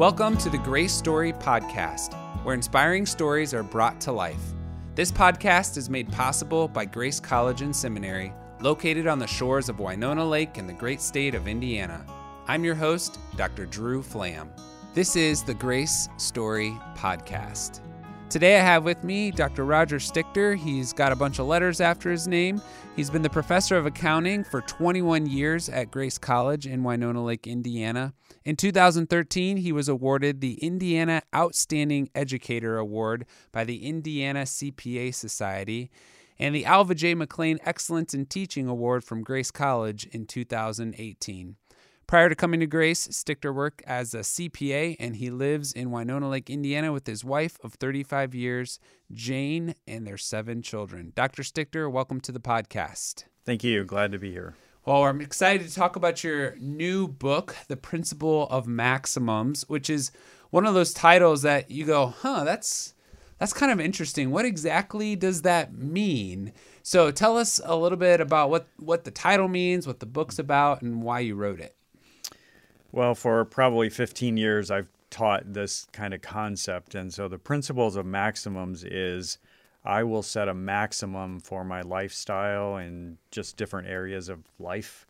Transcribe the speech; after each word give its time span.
Welcome 0.00 0.38
to 0.38 0.48
the 0.48 0.56
Grace 0.56 0.94
Story 0.94 1.30
Podcast, 1.30 2.14
where 2.42 2.54
inspiring 2.54 3.04
stories 3.04 3.52
are 3.52 3.62
brought 3.62 4.00
to 4.00 4.12
life. 4.12 4.40
This 4.94 5.12
podcast 5.12 5.76
is 5.76 5.90
made 5.90 6.10
possible 6.10 6.68
by 6.68 6.86
Grace 6.86 7.20
College 7.20 7.60
and 7.60 7.76
Seminary, 7.76 8.32
located 8.62 9.06
on 9.06 9.18
the 9.18 9.26
shores 9.26 9.68
of 9.68 9.78
Winona 9.78 10.26
Lake 10.26 10.56
in 10.56 10.66
the 10.66 10.72
great 10.72 11.02
state 11.02 11.34
of 11.34 11.46
Indiana. 11.46 12.02
I'm 12.48 12.64
your 12.64 12.76
host, 12.76 13.18
Dr. 13.36 13.66
Drew 13.66 14.02
Flam. 14.02 14.50
This 14.94 15.16
is 15.16 15.42
the 15.42 15.52
Grace 15.52 16.08
Story 16.16 16.70
Podcast. 16.96 17.80
Today 18.30 18.60
I 18.60 18.62
have 18.62 18.84
with 18.84 19.02
me 19.02 19.32
Dr. 19.32 19.64
Roger 19.64 19.96
Stichter. 19.96 20.56
He's 20.56 20.92
got 20.92 21.10
a 21.10 21.16
bunch 21.16 21.40
of 21.40 21.46
letters 21.46 21.80
after 21.80 22.12
his 22.12 22.28
name. 22.28 22.62
He's 22.94 23.10
been 23.10 23.22
the 23.22 23.28
professor 23.28 23.76
of 23.76 23.86
accounting 23.86 24.44
for 24.44 24.60
21 24.60 25.26
years 25.26 25.68
at 25.68 25.90
Grace 25.90 26.16
College 26.16 26.64
in 26.64 26.84
Winona 26.84 27.24
Lake, 27.24 27.48
Indiana. 27.48 28.14
In 28.44 28.54
2013, 28.54 29.56
he 29.56 29.72
was 29.72 29.88
awarded 29.88 30.40
the 30.40 30.62
Indiana 30.64 31.22
Outstanding 31.34 32.08
Educator 32.14 32.78
Award 32.78 33.26
by 33.50 33.64
the 33.64 33.84
Indiana 33.84 34.42
CPA 34.42 35.12
Society 35.12 35.90
and 36.38 36.54
the 36.54 36.64
Alva 36.64 36.94
J. 36.94 37.16
McClain 37.16 37.58
Excellence 37.64 38.14
in 38.14 38.26
Teaching 38.26 38.68
Award 38.68 39.02
from 39.02 39.24
Grace 39.24 39.50
College 39.50 40.06
in 40.12 40.24
2018. 40.24 41.56
Prior 42.10 42.28
to 42.28 42.34
coming 42.34 42.58
to 42.58 42.66
Grace, 42.66 43.06
Stichter 43.06 43.54
worked 43.54 43.82
as 43.86 44.14
a 44.14 44.24
CPA 44.24 44.96
and 44.98 45.14
he 45.14 45.30
lives 45.30 45.70
in 45.72 45.92
Winona 45.92 46.28
Lake, 46.28 46.50
Indiana 46.50 46.92
with 46.92 47.06
his 47.06 47.24
wife 47.24 47.56
of 47.62 47.74
35 47.74 48.34
years, 48.34 48.80
Jane, 49.12 49.76
and 49.86 50.04
their 50.04 50.18
seven 50.18 50.60
children. 50.60 51.12
Dr. 51.14 51.44
Stichter, 51.44 51.88
welcome 51.88 52.20
to 52.22 52.32
the 52.32 52.40
podcast. 52.40 53.26
Thank 53.44 53.62
you. 53.62 53.84
Glad 53.84 54.10
to 54.10 54.18
be 54.18 54.32
here. 54.32 54.56
Well, 54.84 55.04
I'm 55.04 55.20
excited 55.20 55.68
to 55.68 55.72
talk 55.72 55.94
about 55.94 56.24
your 56.24 56.56
new 56.56 57.06
book, 57.06 57.54
The 57.68 57.76
Principle 57.76 58.48
of 58.48 58.66
Maximums, 58.66 59.68
which 59.68 59.88
is 59.88 60.10
one 60.50 60.66
of 60.66 60.74
those 60.74 60.92
titles 60.92 61.42
that 61.42 61.70
you 61.70 61.84
go, 61.84 62.06
huh, 62.06 62.42
that's 62.42 62.94
that's 63.38 63.52
kind 63.52 63.70
of 63.70 63.78
interesting. 63.78 64.32
What 64.32 64.44
exactly 64.44 65.14
does 65.14 65.42
that 65.42 65.74
mean? 65.74 66.54
So 66.82 67.12
tell 67.12 67.38
us 67.38 67.60
a 67.64 67.76
little 67.76 67.96
bit 67.96 68.20
about 68.20 68.50
what, 68.50 68.66
what 68.78 69.04
the 69.04 69.12
title 69.12 69.46
means, 69.46 69.86
what 69.86 70.00
the 70.00 70.06
book's 70.06 70.40
about, 70.40 70.82
and 70.82 71.04
why 71.04 71.20
you 71.20 71.36
wrote 71.36 71.60
it. 71.60 71.76
Well, 72.92 73.14
for 73.14 73.44
probably 73.44 73.88
15 73.88 74.36
years, 74.36 74.70
I've 74.70 74.90
taught 75.10 75.52
this 75.52 75.86
kind 75.92 76.14
of 76.14 76.22
concept. 76.22 76.94
And 76.94 77.12
so 77.12 77.28
the 77.28 77.38
principles 77.38 77.96
of 77.96 78.06
maximums 78.06 78.84
is 78.84 79.38
I 79.84 80.02
will 80.02 80.22
set 80.22 80.48
a 80.48 80.54
maximum 80.54 81.40
for 81.40 81.64
my 81.64 81.82
lifestyle 81.82 82.76
and 82.76 83.18
just 83.30 83.56
different 83.56 83.88
areas 83.88 84.28
of 84.28 84.40
life 84.58 85.06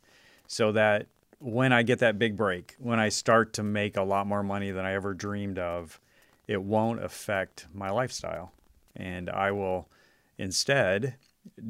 so 0.46 0.72
that 0.72 1.06
when 1.38 1.72
I 1.72 1.82
get 1.82 2.00
that 2.00 2.18
big 2.18 2.36
break, 2.36 2.76
when 2.78 3.00
I 3.00 3.08
start 3.08 3.52
to 3.54 3.62
make 3.62 3.96
a 3.96 4.02
lot 4.02 4.26
more 4.26 4.42
money 4.42 4.70
than 4.70 4.84
I 4.84 4.92
ever 4.92 5.14
dreamed 5.14 5.58
of, 5.58 5.98
it 6.46 6.62
won't 6.62 7.02
affect 7.02 7.66
my 7.72 7.90
lifestyle. 7.90 8.52
And 8.94 9.30
I 9.30 9.52
will 9.52 9.88
instead 10.36 11.14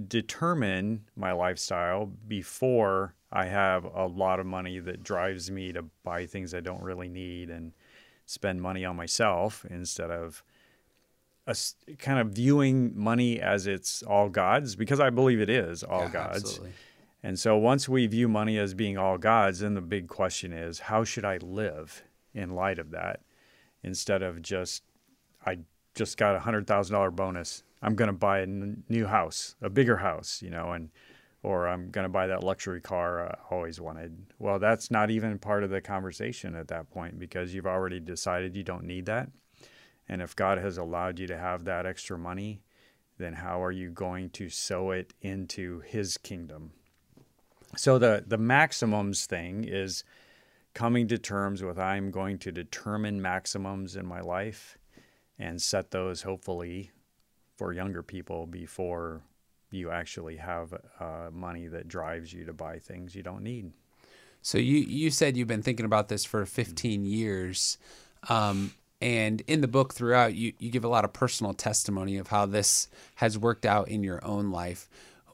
determine 0.08 1.04
my 1.14 1.32
lifestyle 1.32 2.06
before 2.26 3.14
I 3.32 3.46
have 3.46 3.84
a 3.84 4.06
lot 4.06 4.40
of 4.40 4.46
money 4.46 4.80
that 4.80 5.02
drives 5.02 5.50
me 5.50 5.72
to 5.72 5.84
buy 6.02 6.26
things 6.26 6.54
I 6.54 6.60
don't 6.60 6.82
really 6.82 7.08
need 7.08 7.50
and 7.50 7.72
spend 8.26 8.60
money 8.60 8.84
on 8.84 8.96
myself 8.96 9.64
instead 9.68 10.10
of 10.10 10.42
a, 11.46 11.56
kind 11.98 12.18
of 12.18 12.28
viewing 12.28 12.92
money 12.96 13.40
as 13.40 13.66
it's 13.66 14.02
all 14.02 14.28
God's 14.28 14.76
because 14.76 15.00
I 15.00 15.10
believe 15.10 15.40
it 15.40 15.50
is 15.50 15.82
all 15.82 16.02
yeah, 16.02 16.10
God's. 16.12 16.42
Absolutely. 16.42 16.72
And 17.22 17.38
so 17.38 17.56
once 17.56 17.88
we 17.88 18.06
view 18.06 18.28
money 18.28 18.58
as 18.58 18.72
being 18.72 18.96
all 18.96 19.18
God's, 19.18 19.60
then 19.60 19.74
the 19.74 19.80
big 19.80 20.08
question 20.08 20.52
is 20.52 20.80
how 20.80 21.04
should 21.04 21.24
I 21.24 21.36
live 21.38 22.02
in 22.34 22.54
light 22.54 22.78
of 22.78 22.90
that 22.92 23.20
instead 23.82 24.22
of 24.22 24.40
just, 24.42 24.82
I 25.44 25.58
just 25.94 26.16
got 26.16 26.36
a 26.36 26.40
$100,000 26.40 27.16
bonus. 27.16 27.62
I'm 27.82 27.94
going 27.94 28.08
to 28.08 28.16
buy 28.16 28.38
a 28.38 28.42
n- 28.42 28.84
new 28.88 29.06
house, 29.06 29.54
a 29.60 29.68
bigger 29.68 29.98
house, 29.98 30.40
you 30.42 30.50
know, 30.50 30.72
and 30.72 30.90
or 31.42 31.68
I'm 31.68 31.90
going 31.90 32.04
to 32.04 32.10
buy 32.10 32.26
that 32.26 32.44
luxury 32.44 32.80
car 32.80 33.28
I 33.28 33.54
always 33.54 33.80
wanted. 33.80 34.26
Well, 34.38 34.58
that's 34.58 34.90
not 34.90 35.10
even 35.10 35.38
part 35.38 35.64
of 35.64 35.70
the 35.70 35.80
conversation 35.80 36.54
at 36.54 36.68
that 36.68 36.90
point 36.90 37.18
because 37.18 37.54
you've 37.54 37.66
already 37.66 38.00
decided 38.00 38.56
you 38.56 38.62
don't 38.62 38.84
need 38.84 39.06
that. 39.06 39.30
And 40.08 40.20
if 40.20 40.36
God 40.36 40.58
has 40.58 40.76
allowed 40.76 41.18
you 41.18 41.26
to 41.28 41.38
have 41.38 41.64
that 41.64 41.86
extra 41.86 42.18
money, 42.18 42.62
then 43.16 43.34
how 43.34 43.62
are 43.62 43.70
you 43.70 43.90
going 43.90 44.30
to 44.30 44.50
sow 44.50 44.90
it 44.90 45.14
into 45.20 45.80
his 45.80 46.16
kingdom? 46.18 46.72
So 47.76 47.98
the 47.98 48.24
the 48.26 48.38
maximums 48.38 49.26
thing 49.26 49.64
is 49.64 50.02
coming 50.74 51.06
to 51.08 51.18
terms 51.18 51.62
with 51.62 51.78
I'm 51.78 52.10
going 52.10 52.38
to 52.38 52.52
determine 52.52 53.22
maximums 53.22 53.96
in 53.96 54.06
my 54.06 54.20
life 54.20 54.78
and 55.38 55.60
set 55.60 55.90
those 55.90 56.22
hopefully 56.22 56.90
for 57.56 57.72
younger 57.72 58.02
people 58.02 58.46
before 58.46 59.22
you 59.72 59.90
actually 59.90 60.36
have 60.36 60.74
uh, 60.98 61.30
money 61.32 61.66
that 61.68 61.88
drives 61.88 62.32
you 62.32 62.44
to 62.44 62.52
buy 62.52 62.78
things 62.78 63.14
you 63.14 63.22
don't 63.22 63.42
need. 63.42 63.72
So 64.42 64.58
you 64.58 64.78
you 64.78 65.10
said 65.10 65.36
you've 65.36 65.48
been 65.48 65.62
thinking 65.62 65.86
about 65.86 66.08
this 66.08 66.24
for 66.24 66.46
15 66.46 67.04
years, 67.04 67.78
um, 68.28 68.72
and 69.00 69.42
in 69.46 69.60
the 69.60 69.68
book 69.68 69.92
throughout, 69.92 70.34
you 70.34 70.54
you 70.58 70.70
give 70.70 70.84
a 70.84 70.88
lot 70.88 71.04
of 71.04 71.12
personal 71.12 71.52
testimony 71.52 72.16
of 72.16 72.28
how 72.28 72.46
this 72.46 72.88
has 73.16 73.38
worked 73.38 73.66
out 73.66 73.88
in 73.88 74.02
your 74.02 74.24
own 74.24 74.50
life. 74.50 74.88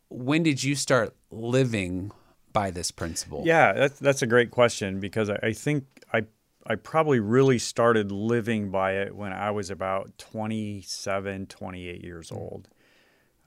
When 0.09 0.43
did 0.43 0.63
you 0.63 0.75
start 0.75 1.15
living 1.31 2.11
by 2.53 2.71
this 2.71 2.91
principle? 2.91 3.43
Yeah, 3.45 3.73
that's 3.73 3.99
that's 3.99 4.23
a 4.23 4.27
great 4.27 4.51
question 4.51 4.99
because 4.99 5.31
I, 5.31 5.39
I 5.43 5.53
think 5.53 5.85
I 6.13 6.25
I 6.67 6.75
probably 6.75 7.21
really 7.21 7.59
started 7.59 8.11
living 8.11 8.71
by 8.71 8.95
it 8.95 9.15
when 9.15 9.33
I 9.33 9.53
was 9.53 9.71
about 9.71 10.19
27, 10.19 11.47
28 11.47 12.03
years 12.03 12.33
old. 12.33 12.69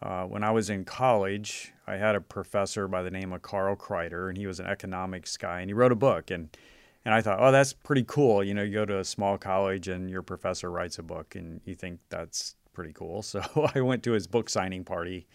Uh, 0.01 0.23
when 0.23 0.43
I 0.43 0.51
was 0.51 0.69
in 0.69 0.85
college, 0.85 1.73
I 1.85 1.95
had 1.97 2.15
a 2.15 2.21
professor 2.21 2.87
by 2.87 3.03
the 3.03 3.11
name 3.11 3.33
of 3.33 3.41
Carl 3.41 3.75
Kreider, 3.75 4.29
and 4.29 4.37
he 4.37 4.47
was 4.47 4.59
an 4.59 4.65
economics 4.65 5.35
guy, 5.35 5.59
and 5.59 5.69
he 5.69 5.73
wrote 5.73 5.91
a 5.91 5.95
book. 5.95 6.31
and 6.31 6.55
And 7.03 7.13
I 7.13 7.21
thought, 7.21 7.39
oh, 7.39 7.51
that's 7.51 7.73
pretty 7.73 8.05
cool. 8.07 8.43
You 8.43 8.53
know, 8.53 8.63
you 8.63 8.73
go 8.73 8.85
to 8.85 8.99
a 8.99 9.03
small 9.03 9.37
college, 9.37 9.87
and 9.89 10.09
your 10.09 10.21
professor 10.21 10.71
writes 10.71 10.99
a 10.99 11.03
book, 11.03 11.35
and 11.35 11.59
you 11.65 11.75
think 11.75 11.99
that's 12.09 12.55
pretty 12.73 12.93
cool. 12.93 13.21
So 13.23 13.41
I 13.75 13.81
went 13.81 14.03
to 14.03 14.13
his 14.13 14.25
book 14.25 14.49
signing 14.49 14.85
party, 14.85 15.27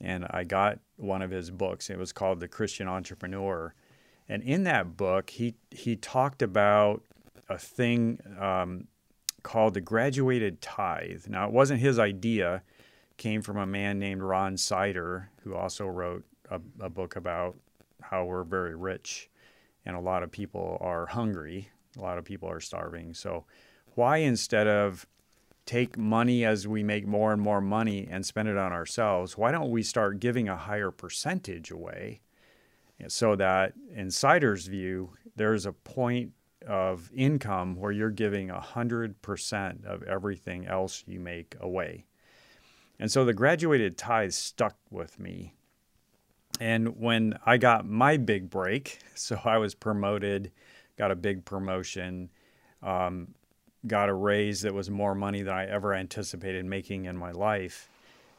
and 0.00 0.26
I 0.30 0.44
got 0.44 0.78
one 0.96 1.20
of 1.20 1.30
his 1.30 1.50
books. 1.50 1.90
It 1.90 1.98
was 1.98 2.12
called 2.12 2.40
The 2.40 2.48
Christian 2.48 2.88
Entrepreneur, 2.88 3.74
and 4.30 4.42
in 4.42 4.62
that 4.64 4.96
book, 4.96 5.28
he 5.30 5.56
he 5.70 5.96
talked 5.96 6.40
about 6.40 7.02
a 7.50 7.58
thing 7.58 8.20
um, 8.38 8.86
called 9.42 9.74
the 9.74 9.80
graduated 9.80 10.62
tithe. 10.62 11.26
Now, 11.28 11.46
it 11.46 11.52
wasn't 11.52 11.80
his 11.80 11.98
idea 11.98 12.62
came 13.20 13.42
from 13.42 13.58
a 13.58 13.66
man 13.66 13.98
named 13.98 14.22
Ron 14.22 14.56
Sider, 14.56 15.30
who 15.44 15.54
also 15.54 15.86
wrote 15.86 16.24
a, 16.50 16.58
a 16.80 16.88
book 16.88 17.16
about 17.16 17.54
how 18.00 18.24
we're 18.24 18.44
very 18.44 18.74
rich 18.74 19.28
and 19.84 19.94
a 19.94 20.00
lot 20.00 20.22
of 20.22 20.32
people 20.32 20.78
are 20.80 21.04
hungry. 21.04 21.68
A 21.98 22.00
lot 22.00 22.16
of 22.16 22.24
people 22.24 22.50
are 22.50 22.60
starving. 22.60 23.12
So, 23.12 23.44
why 23.94 24.18
instead 24.18 24.66
of 24.66 25.06
take 25.66 25.98
money 25.98 26.46
as 26.46 26.66
we 26.66 26.82
make 26.82 27.06
more 27.06 27.32
and 27.32 27.42
more 27.42 27.60
money 27.60 28.08
and 28.10 28.24
spend 28.24 28.48
it 28.48 28.56
on 28.56 28.72
ourselves, 28.72 29.36
why 29.36 29.52
don't 29.52 29.70
we 29.70 29.82
start 29.82 30.18
giving 30.18 30.48
a 30.48 30.56
higher 30.56 30.90
percentage 30.90 31.70
away 31.70 32.22
so 33.08 33.36
that, 33.36 33.74
in 33.94 34.10
Sider's 34.10 34.66
view, 34.66 35.10
there's 35.36 35.66
a 35.66 35.72
point 35.72 36.32
of 36.66 37.10
income 37.14 37.76
where 37.76 37.92
you're 37.92 38.10
giving 38.10 38.48
100% 38.48 39.84
of 39.84 40.02
everything 40.04 40.66
else 40.66 41.04
you 41.06 41.20
make 41.20 41.56
away. 41.60 42.04
And 43.00 43.10
so 43.10 43.24
the 43.24 43.32
graduated 43.32 43.96
tithe 43.96 44.32
stuck 44.32 44.76
with 44.90 45.18
me. 45.18 45.54
And 46.60 47.00
when 47.00 47.38
I 47.46 47.56
got 47.56 47.88
my 47.88 48.18
big 48.18 48.50
break, 48.50 48.98
so 49.14 49.40
I 49.44 49.56
was 49.56 49.74
promoted, 49.74 50.52
got 50.98 51.10
a 51.10 51.16
big 51.16 51.46
promotion, 51.46 52.30
um, 52.82 53.34
got 53.86 54.10
a 54.10 54.14
raise 54.14 54.60
that 54.60 54.74
was 54.74 54.90
more 54.90 55.14
money 55.14 55.40
than 55.40 55.54
I 55.54 55.64
ever 55.64 55.94
anticipated 55.94 56.66
making 56.66 57.06
in 57.06 57.16
my 57.16 57.32
life. 57.32 57.88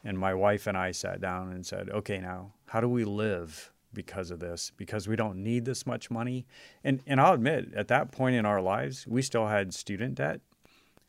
And 0.04 0.16
my 0.16 0.32
wife 0.32 0.68
and 0.68 0.78
I 0.78 0.92
sat 0.92 1.20
down 1.20 1.52
and 1.52 1.66
said, 1.66 1.90
okay, 1.90 2.18
now, 2.18 2.52
how 2.66 2.80
do 2.80 2.88
we 2.88 3.04
live 3.04 3.72
because 3.92 4.30
of 4.30 4.38
this? 4.38 4.70
Because 4.76 5.08
we 5.08 5.16
don't 5.16 5.42
need 5.42 5.64
this 5.64 5.86
much 5.86 6.08
money. 6.08 6.46
And, 6.84 7.02
and 7.08 7.20
I'll 7.20 7.34
admit, 7.34 7.74
at 7.74 7.88
that 7.88 8.12
point 8.12 8.36
in 8.36 8.46
our 8.46 8.60
lives, 8.60 9.08
we 9.08 9.22
still 9.22 9.48
had 9.48 9.74
student 9.74 10.14
debt, 10.16 10.40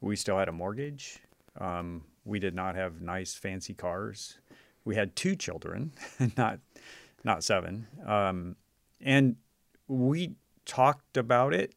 we 0.01 0.15
still 0.15 0.39
had 0.39 0.49
a 0.49 0.51
mortgage. 0.51 1.19
Um, 1.59 2.03
we 2.25 2.39
did 2.39 2.55
not 2.55 2.75
have 2.75 3.01
nice, 3.01 3.33
fancy 3.33 3.73
cars. 3.73 4.37
We 4.85 4.95
had 4.95 5.15
two 5.15 5.35
children, 5.35 5.93
not 6.37 6.59
not 7.23 7.43
seven. 7.43 7.87
Um, 8.05 8.55
and 8.99 9.37
we 9.87 10.35
talked 10.65 11.17
about 11.17 11.53
it. 11.53 11.73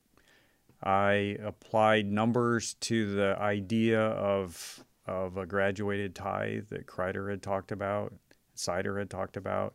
I 0.82 1.36
applied 1.42 2.06
numbers 2.06 2.74
to 2.80 3.14
the 3.14 3.36
idea 3.38 4.00
of 4.00 4.84
of 5.06 5.36
a 5.36 5.46
graduated 5.46 6.14
tithe 6.14 6.68
that 6.68 6.86
Kreider 6.86 7.30
had 7.30 7.42
talked 7.42 7.70
about, 7.70 8.12
Sider 8.54 8.98
had 8.98 9.08
talked 9.08 9.36
about, 9.36 9.74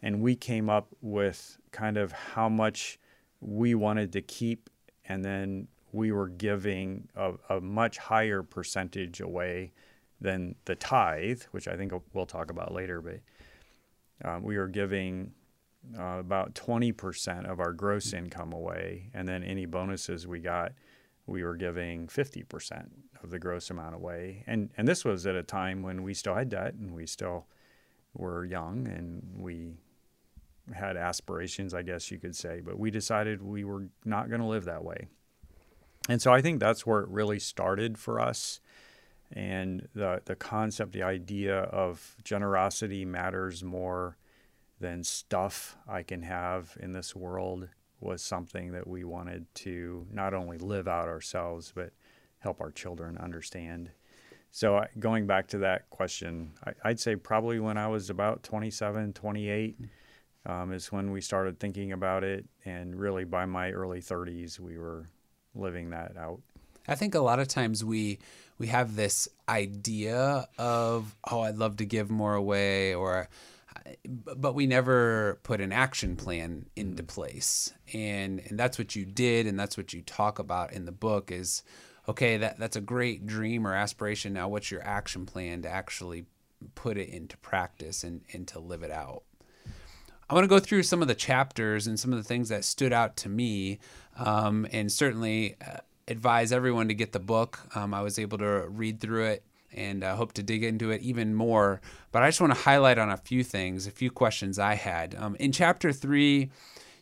and 0.00 0.22
we 0.22 0.34
came 0.34 0.70
up 0.70 0.88
with 1.02 1.58
kind 1.70 1.98
of 1.98 2.12
how 2.12 2.48
much 2.48 2.98
we 3.40 3.74
wanted 3.74 4.12
to 4.12 4.22
keep 4.22 4.70
and 5.06 5.24
then 5.24 5.66
we 5.92 6.12
were 6.12 6.28
giving 6.28 7.08
a, 7.16 7.32
a 7.48 7.60
much 7.60 7.98
higher 7.98 8.42
percentage 8.42 9.20
away 9.20 9.72
than 10.20 10.54
the 10.64 10.74
tithe, 10.74 11.42
which 11.50 11.66
I 11.68 11.76
think 11.76 11.92
we'll 12.12 12.26
talk 12.26 12.50
about 12.50 12.72
later. 12.72 13.00
But 13.00 13.20
um, 14.24 14.42
we 14.42 14.58
were 14.58 14.68
giving 14.68 15.32
uh, 15.98 16.18
about 16.18 16.54
20% 16.54 17.50
of 17.50 17.60
our 17.60 17.72
gross 17.72 18.12
income 18.12 18.52
away, 18.52 19.10
and 19.14 19.26
then 19.26 19.42
any 19.42 19.66
bonuses 19.66 20.26
we 20.26 20.40
got, 20.40 20.72
we 21.26 21.42
were 21.42 21.56
giving 21.56 22.06
50% 22.06 22.88
of 23.22 23.30
the 23.30 23.38
gross 23.38 23.70
amount 23.70 23.94
away. 23.94 24.44
And 24.46 24.70
and 24.76 24.86
this 24.88 25.04
was 25.04 25.26
at 25.26 25.34
a 25.34 25.42
time 25.42 25.82
when 25.82 26.02
we 26.02 26.14
still 26.14 26.34
had 26.34 26.48
debt 26.48 26.74
and 26.74 26.94
we 26.94 27.06
still 27.06 27.46
were 28.14 28.44
young 28.44 28.88
and 28.88 29.22
we 29.38 29.74
had 30.74 30.96
aspirations, 30.96 31.74
I 31.74 31.82
guess 31.82 32.10
you 32.10 32.18
could 32.18 32.36
say, 32.36 32.60
but 32.60 32.78
we 32.78 32.90
decided 32.90 33.42
we 33.42 33.64
were 33.64 33.88
not 34.04 34.28
going 34.28 34.40
to 34.40 34.46
live 34.46 34.64
that 34.64 34.84
way. 34.84 35.08
And 36.08 36.20
so 36.20 36.32
I 36.32 36.40
think 36.40 36.60
that's 36.60 36.86
where 36.86 37.00
it 37.00 37.08
really 37.08 37.38
started 37.38 37.98
for 37.98 38.20
us. 38.20 38.60
And 39.32 39.88
the, 39.94 40.22
the 40.24 40.34
concept, 40.34 40.92
the 40.92 41.04
idea 41.04 41.60
of 41.60 42.16
generosity 42.24 43.04
matters 43.04 43.62
more 43.62 44.16
than 44.80 45.04
stuff 45.04 45.76
I 45.86 46.02
can 46.02 46.22
have 46.22 46.76
in 46.80 46.92
this 46.92 47.14
world 47.14 47.68
was 48.00 48.22
something 48.22 48.72
that 48.72 48.86
we 48.86 49.04
wanted 49.04 49.46
to 49.54 50.06
not 50.10 50.34
only 50.34 50.58
live 50.58 50.88
out 50.88 51.06
ourselves, 51.06 51.72
but 51.74 51.92
help 52.38 52.60
our 52.60 52.70
children 52.70 53.18
understand. 53.18 53.90
So, 54.50 54.84
going 54.98 55.26
back 55.26 55.46
to 55.48 55.58
that 55.58 55.88
question, 55.90 56.52
I'd 56.82 56.98
say 56.98 57.14
probably 57.14 57.60
when 57.60 57.76
I 57.76 57.86
was 57.86 58.10
about 58.10 58.42
27, 58.42 59.12
28 59.12 59.78
um, 60.46 60.72
is 60.72 60.90
when 60.90 61.12
we 61.12 61.20
started 61.20 61.60
thinking 61.60 61.92
about 61.92 62.24
it. 62.24 62.46
And 62.64 62.98
really, 62.98 63.24
by 63.24 63.44
my 63.44 63.70
early 63.70 64.00
30s, 64.00 64.58
we 64.58 64.76
were 64.76 65.08
living 65.54 65.90
that 65.90 66.16
out. 66.16 66.40
I 66.90 66.96
think 66.96 67.14
a 67.14 67.20
lot 67.20 67.38
of 67.38 67.46
times 67.48 67.84
we 67.84 68.18
we 68.58 68.66
have 68.66 68.96
this 68.96 69.28
idea 69.48 70.48
of 70.58 71.16
oh 71.30 71.40
I'd 71.40 71.56
love 71.56 71.76
to 71.76 71.86
give 71.86 72.10
more 72.10 72.34
away 72.34 72.94
or 72.94 73.28
but 74.06 74.54
we 74.54 74.66
never 74.66 75.38
put 75.44 75.60
an 75.60 75.72
action 75.72 76.16
plan 76.16 76.66
into 76.74 77.04
place. 77.04 77.72
And 77.94 78.40
and 78.40 78.58
that's 78.58 78.76
what 78.76 78.96
you 78.96 79.04
did 79.04 79.46
and 79.46 79.58
that's 79.58 79.76
what 79.76 79.92
you 79.92 80.02
talk 80.02 80.38
about 80.38 80.72
in 80.72 80.84
the 80.84 80.92
book 80.92 81.30
is 81.30 81.62
okay 82.08 82.36
that 82.38 82.58
that's 82.58 82.76
a 82.76 82.80
great 82.80 83.24
dream 83.24 83.66
or 83.66 83.74
aspiration. 83.74 84.32
Now 84.32 84.48
what's 84.48 84.70
your 84.70 84.82
action 84.82 85.26
plan 85.26 85.62
to 85.62 85.68
actually 85.68 86.26
put 86.74 86.98
it 86.98 87.08
into 87.08 87.36
practice 87.38 88.02
and 88.02 88.22
and 88.32 88.48
to 88.48 88.58
live 88.58 88.82
it 88.82 88.90
out? 88.90 89.22
I 90.28 90.34
want 90.34 90.44
to 90.44 90.48
go 90.48 90.60
through 90.60 90.84
some 90.84 91.02
of 91.02 91.08
the 91.08 91.14
chapters 91.14 91.88
and 91.88 91.98
some 91.98 92.12
of 92.12 92.18
the 92.18 92.24
things 92.24 92.50
that 92.50 92.64
stood 92.64 92.92
out 92.92 93.16
to 93.16 93.28
me, 93.28 93.80
um, 94.16 94.64
and 94.70 94.90
certainly 94.92 95.56
uh, 95.60 95.78
advise 96.10 96.52
everyone 96.52 96.88
to 96.88 96.94
get 96.94 97.12
the 97.12 97.20
book. 97.20 97.60
Um, 97.74 97.94
I 97.94 98.02
was 98.02 98.18
able 98.18 98.38
to 98.38 98.66
read 98.68 99.00
through 99.00 99.26
it 99.26 99.44
and 99.72 100.02
uh, 100.02 100.16
hope 100.16 100.32
to 100.32 100.42
dig 100.42 100.64
into 100.64 100.90
it 100.90 101.00
even 101.02 101.34
more. 101.34 101.80
But 102.10 102.22
I 102.22 102.28
just 102.28 102.40
want 102.40 102.52
to 102.52 102.60
highlight 102.60 102.98
on 102.98 103.10
a 103.10 103.16
few 103.16 103.44
things, 103.44 103.86
a 103.86 103.92
few 103.92 104.10
questions 104.10 104.58
I 104.58 104.74
had. 104.74 105.14
Um, 105.14 105.36
in 105.36 105.52
chapter 105.52 105.92
three, 105.92 106.50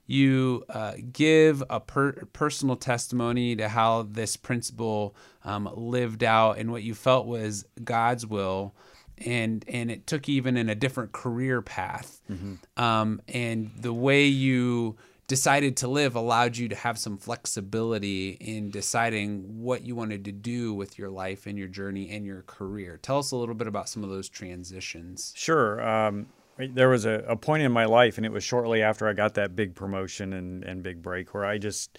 you 0.06 0.64
uh, 0.68 0.92
give 1.12 1.62
a 1.70 1.80
per- 1.80 2.26
personal 2.32 2.76
testimony 2.76 3.56
to 3.56 3.68
how 3.68 4.02
this 4.02 4.36
principle 4.36 5.16
um, 5.44 5.68
lived 5.74 6.22
out 6.22 6.58
and 6.58 6.70
what 6.70 6.82
you 6.82 6.94
felt 6.94 7.26
was 7.26 7.64
God's 7.82 8.26
will. 8.26 8.74
And, 9.18 9.64
and 9.66 9.90
it 9.90 10.06
took 10.06 10.28
even 10.28 10.56
in 10.56 10.68
a 10.68 10.74
different 10.74 11.12
career 11.12 11.60
path. 11.60 12.20
Mm-hmm. 12.30 12.82
Um, 12.82 13.20
and 13.28 13.70
the 13.76 13.92
way 13.92 14.26
you 14.26 14.96
decided 15.28 15.76
to 15.76 15.86
live 15.86 16.16
allowed 16.16 16.56
you 16.56 16.68
to 16.68 16.74
have 16.74 16.98
some 16.98 17.18
flexibility 17.18 18.30
in 18.40 18.70
deciding 18.70 19.60
what 19.62 19.82
you 19.82 19.94
wanted 19.94 20.24
to 20.24 20.32
do 20.32 20.72
with 20.72 20.98
your 20.98 21.10
life 21.10 21.46
and 21.46 21.58
your 21.58 21.68
journey 21.68 22.10
and 22.10 22.24
your 22.24 22.42
career. 22.42 22.98
Tell 23.00 23.18
us 23.18 23.30
a 23.30 23.36
little 23.36 23.54
bit 23.54 23.66
about 23.66 23.90
some 23.90 24.02
of 24.02 24.08
those 24.08 24.28
transitions. 24.28 25.34
Sure. 25.36 25.86
Um, 25.86 26.26
there 26.56 26.88
was 26.88 27.04
a, 27.04 27.24
a, 27.28 27.36
point 27.36 27.62
in 27.62 27.70
my 27.70 27.84
life, 27.84 28.16
and 28.16 28.26
it 28.26 28.32
was 28.32 28.42
shortly 28.42 28.82
after 28.82 29.06
I 29.06 29.12
got 29.12 29.34
that 29.34 29.54
big 29.54 29.74
promotion 29.74 30.32
and, 30.32 30.64
and 30.64 30.82
big 30.82 31.02
break, 31.02 31.32
where 31.32 31.44
I 31.44 31.58
just 31.58 31.98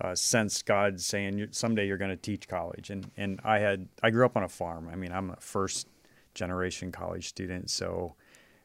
uh, 0.00 0.14
sensed 0.14 0.66
God 0.66 1.00
saying, 1.00 1.46
"Someday 1.52 1.86
you're 1.86 1.98
going 1.98 2.10
to 2.10 2.16
teach 2.16 2.48
college." 2.48 2.90
And 2.90 3.08
and 3.16 3.38
I 3.44 3.60
had 3.60 3.86
I 4.02 4.10
grew 4.10 4.24
up 4.24 4.36
on 4.36 4.42
a 4.42 4.48
farm. 4.48 4.88
I 4.90 4.96
mean, 4.96 5.12
I'm 5.12 5.30
a 5.30 5.36
first 5.36 5.86
generation 6.34 6.90
college 6.90 7.28
student, 7.28 7.70
so 7.70 8.16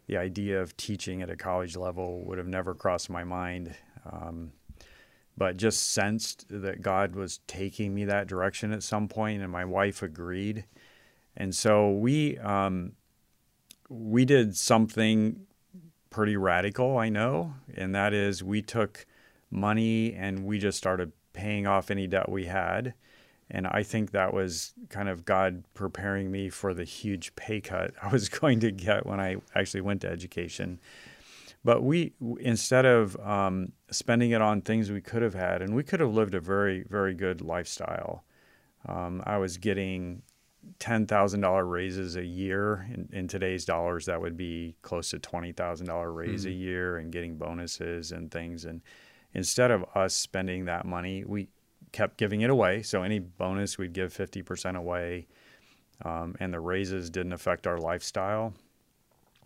the 0.07 0.17
idea 0.17 0.59
of 0.59 0.75
teaching 0.75 1.21
at 1.21 1.29
a 1.29 1.35
college 1.35 1.75
level 1.75 2.23
would 2.25 2.39
have 2.39 2.47
never 2.47 2.73
crossed 2.73 3.09
my 3.09 3.23
mind. 3.23 3.75
Um, 4.11 4.51
but 5.37 5.55
just 5.55 5.91
sensed 5.91 6.45
that 6.49 6.81
God 6.81 7.15
was 7.15 7.39
taking 7.45 7.93
me 7.93 8.05
that 8.05 8.27
direction 8.27 8.73
at 8.73 8.81
some 8.81 9.07
point, 9.07 9.41
and 9.41 9.51
my 9.51 9.65
wife 9.65 10.01
agreed. 10.01 10.65
And 11.35 11.53
so 11.53 11.91
we 11.91 12.37
um, 12.39 12.93
we 13.89 14.25
did 14.25 14.55
something 14.55 15.45
pretty 16.09 16.35
radical, 16.35 16.97
I 16.97 17.09
know, 17.09 17.53
and 17.75 17.93
that 17.93 18.13
is 18.13 18.43
we 18.43 18.61
took 18.61 19.05
money 19.51 20.13
and 20.13 20.45
we 20.45 20.57
just 20.57 20.77
started 20.77 21.11
paying 21.33 21.67
off 21.67 21.91
any 21.91 22.07
debt 22.07 22.29
we 22.29 22.45
had. 22.45 22.93
And 23.49 23.67
I 23.67 23.83
think 23.83 24.11
that 24.11 24.33
was 24.33 24.73
kind 24.89 25.07
of 25.07 25.23
God 25.23 25.63
preparing 25.73 26.31
me 26.31 26.49
for 26.49 26.73
the 26.73 26.83
huge 26.83 27.33
pay 27.35 27.61
cut 27.61 27.93
I 28.01 28.09
was 28.09 28.29
going 28.29 28.59
to 28.61 28.71
get 28.71 29.05
when 29.05 29.19
I 29.19 29.37
actually 29.55 29.81
went 29.81 30.01
to 30.01 30.09
education. 30.09 30.79
But 31.63 31.83
we, 31.83 32.13
instead 32.39 32.85
of 32.85 33.17
um, 33.19 33.73
spending 33.91 34.31
it 34.31 34.41
on 34.41 34.61
things 34.61 34.91
we 34.91 35.01
could 35.01 35.21
have 35.21 35.33
had, 35.33 35.61
and 35.61 35.75
we 35.75 35.83
could 35.83 35.99
have 35.99 36.13
lived 36.13 36.33
a 36.33 36.39
very, 36.39 36.83
very 36.89 37.13
good 37.13 37.41
lifestyle. 37.41 38.23
Um, 38.87 39.21
I 39.25 39.37
was 39.37 39.57
getting 39.57 40.21
$10,000 40.79 41.69
raises 41.69 42.15
a 42.15 42.23
year. 42.23 42.87
In, 42.93 43.09
in, 43.11 43.27
today's 43.27 43.65
dollars, 43.65 44.05
that 44.05 44.21
would 44.21 44.37
be 44.37 44.75
close 44.81 45.09
to 45.11 45.19
$20,000 45.19 46.15
raise 46.15 46.41
mm-hmm. 46.41 46.49
a 46.49 46.53
year 46.53 46.97
and 46.97 47.11
getting 47.11 47.37
bonuses 47.37 48.11
and 48.11 48.31
things. 48.31 48.65
And 48.65 48.81
instead 49.33 49.71
of 49.71 49.85
us 49.95 50.13
spending 50.13 50.65
that 50.65 50.85
money, 50.85 51.23
we 51.25 51.49
kept 51.91 52.17
giving 52.17 52.41
it 52.41 52.49
away. 52.49 52.81
So 52.81 53.03
any 53.03 53.19
bonus, 53.19 53.77
we'd 53.77 53.93
give 53.93 54.13
50% 54.13 54.75
away. 54.75 55.27
Um, 56.05 56.35
and 56.39 56.53
the 56.53 56.59
raises 56.59 57.09
didn't 57.09 57.33
affect 57.33 57.65
our 57.65 57.77
lifestyle 57.77 58.53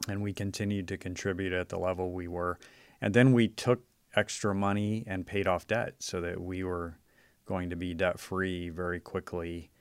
and 0.08 0.22
we 0.22 0.34
continued 0.34 0.88
to 0.90 0.98
contribute 0.98 1.54
at 1.54 1.70
the 1.70 1.78
level 1.78 2.12
we 2.12 2.28
were. 2.28 2.58
And 3.00 3.14
then 3.14 3.34
we 3.34 3.48
took 3.48 3.84
extra 4.16 4.54
money 4.54 5.04
and 5.08 5.26
paid 5.26 5.48
off 5.48 5.68
debt 5.68 5.96
so 6.00 6.22
that 6.22 6.42
we 6.42 6.64
were 6.64 6.98
going 7.46 7.70
to 7.70 7.76
be 7.76 7.94
debt 7.94 8.20
free 8.20 8.70
very 8.70 9.00
quickly. 9.00 9.72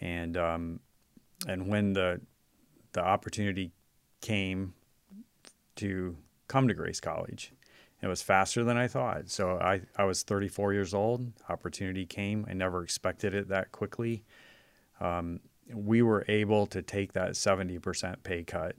And 0.00 0.36
um, 0.36 0.80
and 1.46 1.68
when 1.68 1.92
the 1.92 2.20
the 2.92 3.02
opportunity 3.02 3.72
came 4.20 4.74
to 5.76 6.16
come 6.48 6.68
to 6.68 6.74
Grace 6.74 7.00
College, 7.00 7.52
it 8.02 8.06
was 8.08 8.20
faster 8.20 8.64
than 8.64 8.76
I 8.76 8.88
thought. 8.88 9.30
So 9.30 9.58
I, 9.58 9.82
I 9.96 10.04
was 10.04 10.22
34 10.22 10.72
years 10.74 10.92
old. 10.92 11.32
Opportunity 11.48 12.04
came. 12.04 12.44
I 12.48 12.52
never 12.52 12.82
expected 12.82 13.34
it 13.34 13.48
that 13.48 13.72
quickly. 13.72 14.24
Um, 15.00 15.40
we 15.72 16.02
were 16.02 16.24
able 16.28 16.66
to 16.66 16.82
take 16.82 17.12
that 17.12 17.30
70% 17.30 18.22
pay 18.24 18.42
cut 18.42 18.74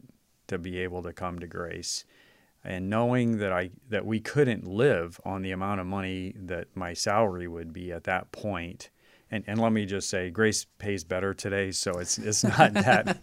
to 0.53 0.57
be 0.57 0.79
able 0.79 1.03
to 1.03 1.13
come 1.13 1.39
to 1.39 1.47
grace 1.47 2.05
and 2.63 2.89
knowing 2.89 3.39
that 3.39 3.51
I 3.51 3.71
that 3.89 4.05
we 4.05 4.19
couldn't 4.19 4.65
live 4.65 5.19
on 5.25 5.41
the 5.41 5.51
amount 5.51 5.81
of 5.81 5.87
money 5.87 6.33
that 6.37 6.67
my 6.75 6.93
salary 6.93 7.47
would 7.47 7.73
be 7.73 7.91
at 7.91 8.05
that. 8.05 8.27
And, 9.31 9.43
and 9.47 9.59
let 9.59 9.71
me 9.71 9.87
just 9.87 10.09
say, 10.09 10.29
Grace 10.29 10.67
pays 10.77 11.03
better 11.03 11.33
today, 11.33 11.71
so 11.71 11.93
it's 11.93 12.17
it's 12.17 12.43
not 12.43 12.73
that 12.73 13.17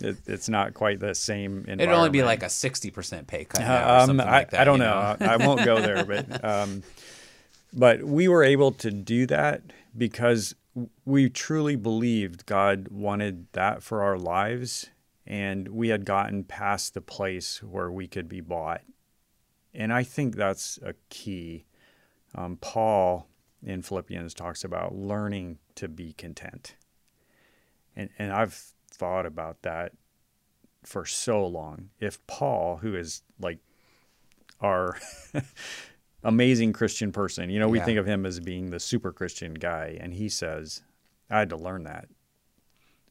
it, 0.00 0.16
it's 0.26 0.48
not 0.48 0.74
quite 0.74 1.00
the 1.00 1.14
same. 1.14 1.64
It'd 1.66 1.88
only 1.88 2.10
be 2.10 2.22
like 2.22 2.42
a 2.42 2.48
sixty 2.48 2.90
percent 2.90 3.26
pay 3.26 3.44
cut. 3.44 3.60
Now 3.60 4.00
um, 4.00 4.20
I, 4.20 4.24
like 4.24 4.50
that, 4.50 4.60
I 4.60 4.64
don't 4.64 4.78
know. 4.78 5.16
know. 5.18 5.26
I 5.26 5.36
won't 5.36 5.64
go 5.64 5.80
there, 5.80 6.04
but 6.04 6.44
um, 6.48 6.82
but 7.72 8.02
we 8.04 8.28
were 8.28 8.44
able 8.44 8.72
to 8.72 8.90
do 8.90 9.26
that 9.26 9.62
because 9.96 10.54
we 11.04 11.28
truly 11.28 11.74
believed 11.74 12.46
God 12.46 12.88
wanted 12.88 13.46
that 13.52 13.82
for 13.82 14.02
our 14.02 14.16
lives 14.16 14.88
and 15.30 15.68
we 15.68 15.90
had 15.90 16.04
gotten 16.04 16.42
past 16.42 16.92
the 16.92 17.00
place 17.00 17.62
where 17.62 17.88
we 17.88 18.08
could 18.08 18.28
be 18.28 18.40
bought. 18.40 18.80
And 19.72 19.92
I 19.92 20.02
think 20.02 20.34
that's 20.34 20.76
a 20.82 20.94
key. 21.08 21.66
Um, 22.34 22.56
Paul 22.56 23.28
in 23.64 23.80
Philippians 23.80 24.34
talks 24.34 24.64
about 24.64 24.92
learning 24.92 25.58
to 25.76 25.86
be 25.86 26.14
content. 26.14 26.74
And, 27.94 28.10
and 28.18 28.32
I've 28.32 28.72
thought 28.90 29.24
about 29.24 29.62
that 29.62 29.92
for 30.82 31.06
so 31.06 31.46
long. 31.46 31.90
If 32.00 32.26
Paul, 32.26 32.78
who 32.78 32.96
is 32.96 33.22
like 33.38 33.60
our 34.60 34.98
amazing 36.24 36.72
Christian 36.72 37.12
person, 37.12 37.50
you 37.50 37.60
know, 37.60 37.68
we 37.68 37.78
yeah. 37.78 37.84
think 37.84 37.98
of 37.98 38.06
him 38.06 38.26
as 38.26 38.40
being 38.40 38.70
the 38.70 38.80
super 38.80 39.12
Christian 39.12 39.54
guy, 39.54 39.96
and 40.00 40.12
he 40.12 40.28
says, 40.28 40.82
I 41.30 41.38
had 41.38 41.50
to 41.50 41.56
learn 41.56 41.84
that. 41.84 42.08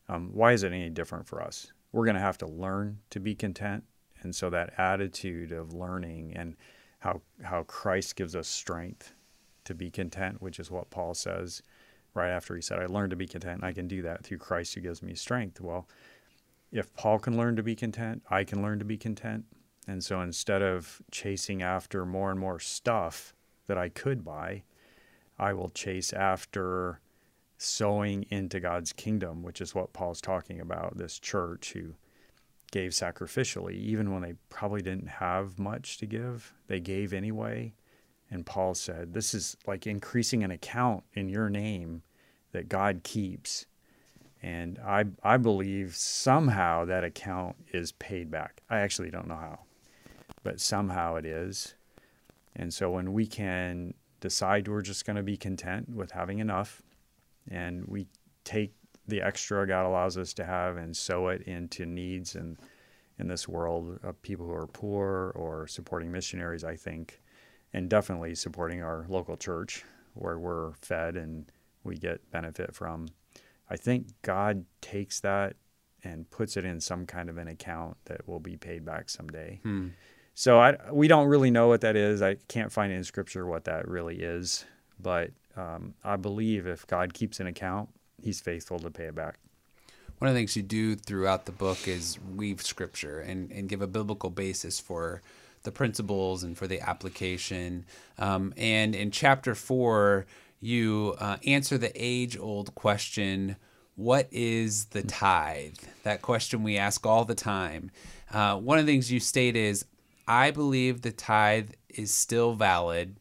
Um, 0.09 0.31
why 0.33 0.51
is 0.51 0.63
it 0.63 0.73
any 0.73 0.89
different 0.89 1.25
for 1.25 1.41
us? 1.41 1.71
We're 1.91 2.05
going 2.05 2.15
to 2.15 2.21
have 2.21 2.37
to 2.39 2.47
learn 2.47 2.99
to 3.09 3.19
be 3.19 3.35
content. 3.35 3.83
And 4.21 4.35
so 4.35 4.49
that 4.49 4.73
attitude 4.77 5.51
of 5.51 5.73
learning 5.73 6.33
and 6.35 6.55
how 6.99 7.21
how 7.41 7.63
Christ 7.63 8.15
gives 8.15 8.35
us 8.35 8.47
strength 8.47 9.13
to 9.63 9.73
be 9.73 9.89
content, 9.89 10.41
which 10.41 10.59
is 10.59 10.69
what 10.69 10.89
Paul 10.89 11.13
says, 11.13 11.61
right 12.13 12.29
after 12.29 12.55
he 12.55 12.61
said, 12.61 12.79
I 12.79 12.85
learned 12.87 13.11
to 13.11 13.15
be 13.15 13.27
content, 13.27 13.61
and 13.61 13.65
I 13.65 13.73
can 13.73 13.87
do 13.87 14.01
that 14.01 14.23
through 14.23 14.39
Christ 14.39 14.75
who 14.75 14.81
gives 14.81 15.01
me 15.01 15.15
strength. 15.15 15.61
Well, 15.61 15.87
if 16.71 16.93
Paul 16.95 17.19
can 17.19 17.37
learn 17.37 17.55
to 17.55 17.63
be 17.63 17.75
content, 17.75 18.23
I 18.29 18.43
can 18.43 18.61
learn 18.61 18.79
to 18.79 18.85
be 18.85 18.97
content. 18.97 19.45
And 19.87 20.03
so 20.03 20.21
instead 20.21 20.61
of 20.61 21.01
chasing 21.11 21.63
after 21.63 22.05
more 22.05 22.29
and 22.29 22.39
more 22.39 22.59
stuff 22.59 23.33
that 23.67 23.77
I 23.77 23.89
could 23.89 24.23
buy, 24.23 24.63
I 25.37 25.53
will 25.53 25.69
chase 25.69 26.13
after 26.13 26.99
sowing 27.59 28.25
into 28.29 28.59
God's 28.59 28.93
kingdom, 28.93 29.43
which 29.43 29.59
is 29.61 29.75
what 29.75 29.93
Paul's 29.93 30.21
talking 30.21 30.61
about. 30.61 30.97
This 30.97 31.19
church 31.19 31.73
who 31.73 31.93
gave 32.71 32.91
sacrificially, 32.91 33.73
even 33.73 34.13
when 34.13 34.21
they 34.21 34.35
probably 34.49 34.81
didn't 34.81 35.07
have 35.07 35.59
much 35.59 35.97
to 35.97 36.05
give, 36.05 36.53
they 36.67 36.79
gave 36.79 37.13
anyway. 37.13 37.73
And 38.31 38.45
Paul 38.45 38.75
said, 38.75 39.13
This 39.13 39.33
is 39.33 39.57
like 39.67 39.85
increasing 39.85 40.43
an 40.43 40.51
account 40.51 41.03
in 41.13 41.27
your 41.27 41.49
name 41.49 42.03
that 42.53 42.69
God 42.69 43.01
keeps. 43.03 43.65
And 44.41 44.79
I, 44.79 45.05
I 45.21 45.35
believe 45.35 45.95
somehow 45.97 46.85
that 46.85 47.03
account 47.03 47.57
is 47.73 47.91
paid 47.93 48.31
back. 48.31 48.61
I 48.69 48.79
actually 48.79 49.11
don't 49.11 49.27
know 49.27 49.35
how, 49.35 49.59
but 50.43 50.61
somehow 50.61 51.15
it 51.15 51.25
is. 51.25 51.75
And 52.55 52.73
so 52.73 52.89
when 52.89 53.11
we 53.11 53.27
can 53.27 53.95
decide 54.21 54.67
we're 54.67 54.81
just 54.81 55.05
going 55.05 55.17
to 55.17 55.23
be 55.23 55.35
content 55.35 55.89
with 55.89 56.11
having 56.11 56.39
enough 56.39 56.81
and 57.49 57.85
we 57.87 58.07
take 58.43 58.73
the 59.07 59.21
extra 59.21 59.67
God 59.67 59.85
allows 59.85 60.17
us 60.17 60.33
to 60.33 60.45
have 60.45 60.77
and 60.77 60.95
sow 60.95 61.29
it 61.29 61.43
into 61.43 61.85
needs 61.85 62.35
and 62.35 62.57
in 63.17 63.27
this 63.27 63.47
world 63.47 63.99
of 64.03 64.21
people 64.21 64.45
who 64.45 64.53
are 64.53 64.67
poor 64.67 65.33
or 65.35 65.67
supporting 65.67 66.11
missionaries, 66.11 66.63
I 66.63 66.75
think, 66.75 67.21
and 67.73 67.89
definitely 67.89 68.33
supporting 68.33 68.81
our 68.81 69.05
local 69.09 69.35
church 69.35 69.83
where 70.13 70.39
we're 70.39 70.73
fed 70.81 71.17
and 71.17 71.51
we 71.83 71.97
get 71.97 72.31
benefit 72.31 72.73
from. 72.73 73.09
I 73.69 73.75
think 73.75 74.07
God 74.21 74.65
takes 74.81 75.19
that 75.19 75.55
and 76.03 76.29
puts 76.31 76.55
it 76.55 76.65
in 76.65 76.79
some 76.79 77.05
kind 77.05 77.29
of 77.29 77.37
an 77.37 77.47
account 77.47 77.97
that 78.05 78.27
will 78.27 78.39
be 78.39 78.55
paid 78.55 78.85
back 78.85 79.09
someday. 79.09 79.59
Hmm. 79.63 79.89
So 80.33 80.57
I, 80.57 80.77
we 80.91 81.09
don't 81.09 81.27
really 81.27 81.51
know 81.51 81.67
what 81.67 81.81
that 81.81 81.97
is. 81.97 82.21
I 82.21 82.35
can't 82.47 82.71
find 82.71 82.93
in 82.93 83.03
Scripture 83.03 83.45
what 83.45 83.65
that 83.65 83.87
really 83.87 84.21
is, 84.21 84.65
but 84.99 85.31
um, 85.55 85.93
I 86.03 86.15
believe 86.15 86.67
if 86.67 86.85
God 86.87 87.13
keeps 87.13 87.39
an 87.39 87.47
account, 87.47 87.89
He's 88.21 88.41
faithful 88.41 88.79
to 88.79 88.89
pay 88.89 89.05
it 89.05 89.15
back. 89.15 89.39
One 90.17 90.27
of 90.27 90.33
the 90.33 90.39
things 90.39 90.55
you 90.57 90.63
do 90.63 90.95
throughout 90.95 91.45
the 91.45 91.53
book 91.53 91.87
is 91.87 92.19
weave 92.35 92.61
Scripture 92.61 93.19
and, 93.19 93.51
and 93.51 93.69
give 93.69 93.81
a 93.81 93.87
biblical 93.87 94.29
basis 94.29 94.79
for 94.79 95.21
the 95.63 95.71
principles 95.71 96.43
and 96.43 96.57
for 96.57 96.67
the 96.67 96.81
application. 96.81 97.85
Um, 98.17 98.53
and 98.57 98.95
in 98.95 99.11
chapter 99.11 99.55
four, 99.55 100.25
you 100.59 101.15
uh, 101.19 101.37
answer 101.45 101.77
the 101.77 101.91
age 101.95 102.37
old 102.37 102.75
question 102.75 103.55
what 103.95 104.29
is 104.31 104.85
the 104.85 105.03
tithe? 105.03 105.75
That 106.03 106.21
question 106.21 106.63
we 106.63 106.77
ask 106.77 107.05
all 107.05 107.25
the 107.25 107.35
time. 107.35 107.91
Uh, 108.31 108.55
one 108.55 108.79
of 108.79 108.85
the 108.85 108.91
things 108.93 109.11
you 109.11 109.19
state 109.19 109.57
is 109.57 109.83
I 110.25 110.51
believe 110.51 111.01
the 111.01 111.11
tithe 111.11 111.71
is 111.89 112.13
still 112.13 112.53
valid, 112.53 113.17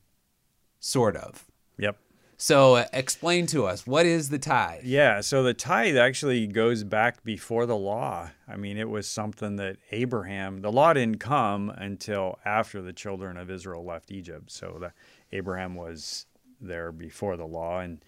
sort 0.79 1.17
of. 1.17 1.47
Yep. 1.79 1.97
So 2.41 2.77
uh, 2.77 2.85
explain 2.93 3.47
to 3.49 3.67
us 3.67 3.85
what 3.85 4.07
is 4.07 4.29
the 4.29 4.39
tithe? 4.39 4.85
Yeah, 4.85 5.21
so 5.21 5.43
the 5.43 5.55
tithe 5.55 5.97
actually 5.97 6.47
goes 6.47 6.85
back 6.85 7.25
before 7.25 7.67
the 7.67 7.77
law. 7.77 8.31
I 8.47 8.57
mean, 8.57 8.79
it 8.79 8.89
was 8.89 9.09
something 9.09 9.57
that 9.57 9.79
Abraham, 9.91 10.61
the 10.61 10.71
law 10.71 10.93
didn't 10.93 11.19
come 11.19 11.69
until 11.69 12.39
after 12.45 12.81
the 12.81 12.93
children 12.93 13.37
of 13.37 13.51
Israel 13.51 13.85
left 13.85 14.13
Egypt. 14.13 14.53
So 14.53 14.77
the, 14.79 14.93
Abraham 15.37 15.75
was 15.75 16.27
there 16.61 16.93
before 16.93 17.37
the 17.37 17.47
law, 17.47 17.81
and 17.81 18.05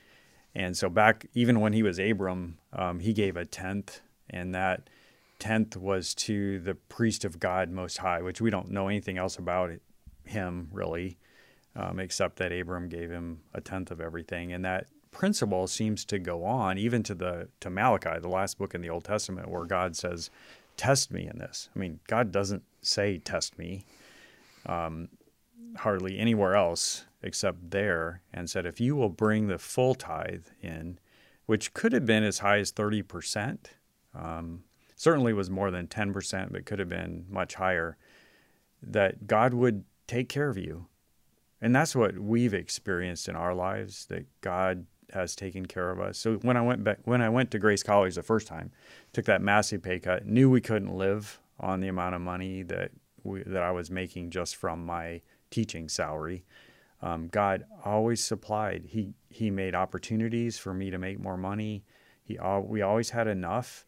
and 0.55 0.77
so 0.77 0.89
back 0.89 1.27
even 1.35 1.59
when 1.59 1.73
he 1.73 1.83
was 1.83 1.99
Abram, 1.99 2.59
um, 2.73 3.01
he 3.01 3.13
gave 3.13 3.37
a 3.37 3.45
tenth, 3.45 4.01
and 4.29 4.55
that 4.55 4.89
tenth 5.41 5.77
was 5.77 6.15
to 6.15 6.61
the 6.61 6.77
priest 6.77 7.25
of 7.25 7.41
God 7.41 7.69
Most 7.69 7.99
High, 7.99 8.23
which 8.23 8.41
we 8.41 8.51
don't 8.51 8.71
know 8.71 8.87
anything 8.87 9.19
else 9.19 9.37
about 9.39 9.71
it, 9.71 9.83
him 10.25 10.69
really, 10.71 11.19
um, 11.77 11.99
except 12.01 12.37
that 12.37 12.53
Abram 12.53 12.89
gave 12.89 13.11
him 13.11 13.41
a 13.55 13.61
tenth 13.61 13.91
of 13.91 14.01
everything, 14.01 14.53
and 14.53 14.65
that 14.65 14.87
principle 15.11 15.67
seems 15.67 16.05
to 16.05 16.19
go 16.19 16.45
on 16.45 16.79
even 16.79 17.03
to 17.03 17.15
the 17.15 17.49
to 17.61 17.71
Malachi, 17.71 18.19
the 18.21 18.29
last 18.29 18.59
book 18.59 18.75
in 18.75 18.81
the 18.81 18.91
Old 18.91 19.05
Testament, 19.05 19.49
where 19.49 19.65
God 19.65 19.97
says, 19.97 20.31
"Test 20.77 21.11
me 21.11 21.29
in 21.29 21.39
this." 21.39 21.69
I 21.75 21.79
mean, 21.79 22.01
God 22.07 22.33
doesn't 22.33 22.63
say 22.83 23.19
"test 23.19 23.59
me." 23.59 23.85
Um, 24.67 25.09
hardly 25.79 26.19
anywhere 26.19 26.55
else 26.55 27.07
except 27.23 27.71
there 27.71 28.23
and 28.33 28.49
said, 28.49 28.67
if 28.67 28.81
you 28.81 28.97
will 28.97 29.09
bring 29.09 29.47
the 29.47 29.59
full 29.59 29.95
tithe 29.95 30.47
in, 30.63 30.99
which 31.47 31.75
could 31.75 31.93
have 31.93 32.07
been 32.07 32.23
as 32.23 32.39
high 32.39 32.59
as 32.59 32.73
30%, 32.73 33.59
um, 34.15 34.65
certainly 34.97 35.33
was 35.33 35.51
more 35.51 35.71
than 35.71 35.87
10%, 35.87 36.53
but 36.53 36.65
could 36.65 36.79
have 36.79 36.89
been 36.89 37.27
much 37.29 37.55
higher, 37.55 37.97
that 38.83 39.27
God 39.27 39.53
would 39.55 39.85
take 40.07 40.29
care 40.29 40.49
of 40.49 40.57
you. 40.57 40.87
And 41.61 41.75
that's 41.75 41.95
what 41.95 42.19
we've 42.19 42.55
experienced 42.55 43.29
in 43.29 43.37
our 43.37 43.55
lives, 43.55 44.07
that 44.07 44.27
God 44.41 44.87
has 45.13 45.35
taken 45.35 45.67
care 45.67 45.91
of 45.91 46.01
us. 46.01 46.19
So 46.19 46.37
when 46.37 46.57
I 46.57 46.63
went 46.63 46.85
back, 46.85 46.99
when 47.05 47.21
I 47.21 47.29
went 47.29 47.51
to 47.51 47.59
Grace 47.59 47.83
College 47.83 48.15
the 48.15 48.23
first 48.23 48.47
time, 48.47 48.71
took 49.13 49.25
that 49.27 49.43
massive 49.43 49.83
pay 49.83 49.99
cut, 49.99 50.27
knew 50.27 50.49
we 50.49 50.61
couldn't 50.61 50.97
live 50.97 51.41
on 51.59 51.81
the 51.81 51.89
amount 51.89 52.15
of 52.15 52.21
money 52.21 52.63
that 52.63 52.93
we, 53.25 53.43
that 53.43 53.63
I 53.63 53.73
was 53.73 53.91
making 53.91 54.31
just 54.31 54.57
from 54.57 54.87
my 54.87 55.21
teaching 55.51 55.89
salary. 55.89 56.45
Um, 57.03 57.29
God 57.29 57.65
always 57.85 58.23
supplied. 58.23 58.85
He 58.87 59.15
He 59.29 59.51
made 59.51 59.75
opportunities 59.75 60.59
for 60.59 60.73
me 60.73 60.91
to 60.91 60.99
make 60.99 61.19
more 61.19 61.37
money. 61.37 61.85
He 62.23 62.39
we 62.63 62.83
always 62.83 63.11
had 63.11 63.27
enough, 63.27 63.85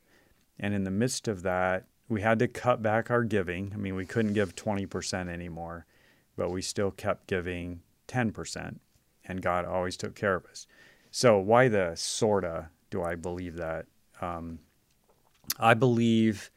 and 0.59 0.75
in 0.75 0.85
the 0.85 0.91
midst 0.91 1.29
of 1.29 1.43
that, 1.43 1.87
we 2.09 2.21
had 2.23 2.39
to 2.41 2.49
cut 2.49 2.83
back 2.83 3.11
our 3.11 3.23
giving. 3.23 3.73
I 3.73 3.77
mean, 3.77 3.95
we 3.95 4.07
couldn't 4.07 4.33
give 4.33 4.57
twenty 4.57 4.87
percent 4.87 5.29
anymore, 5.29 5.87
but 6.37 6.51
we 6.51 6.63
still 6.63 6.91
kept 6.91 7.27
giving 7.27 7.81
ten 8.07 8.33
percent, 8.33 8.81
and 9.25 9.43
God 9.43 9.65
always 9.65 9.97
took 9.97 10.15
care 10.15 10.35
of 10.35 10.47
us. 10.47 10.67
So 11.11 11.39
why 11.39 11.69
the 11.69 11.93
sorta 11.95 12.71
do 12.91 13.03
I 13.03 13.15
believe 13.15 13.57
that? 13.57 13.87
Um, 14.21 14.61
I 15.59 15.75
believe 15.75 16.51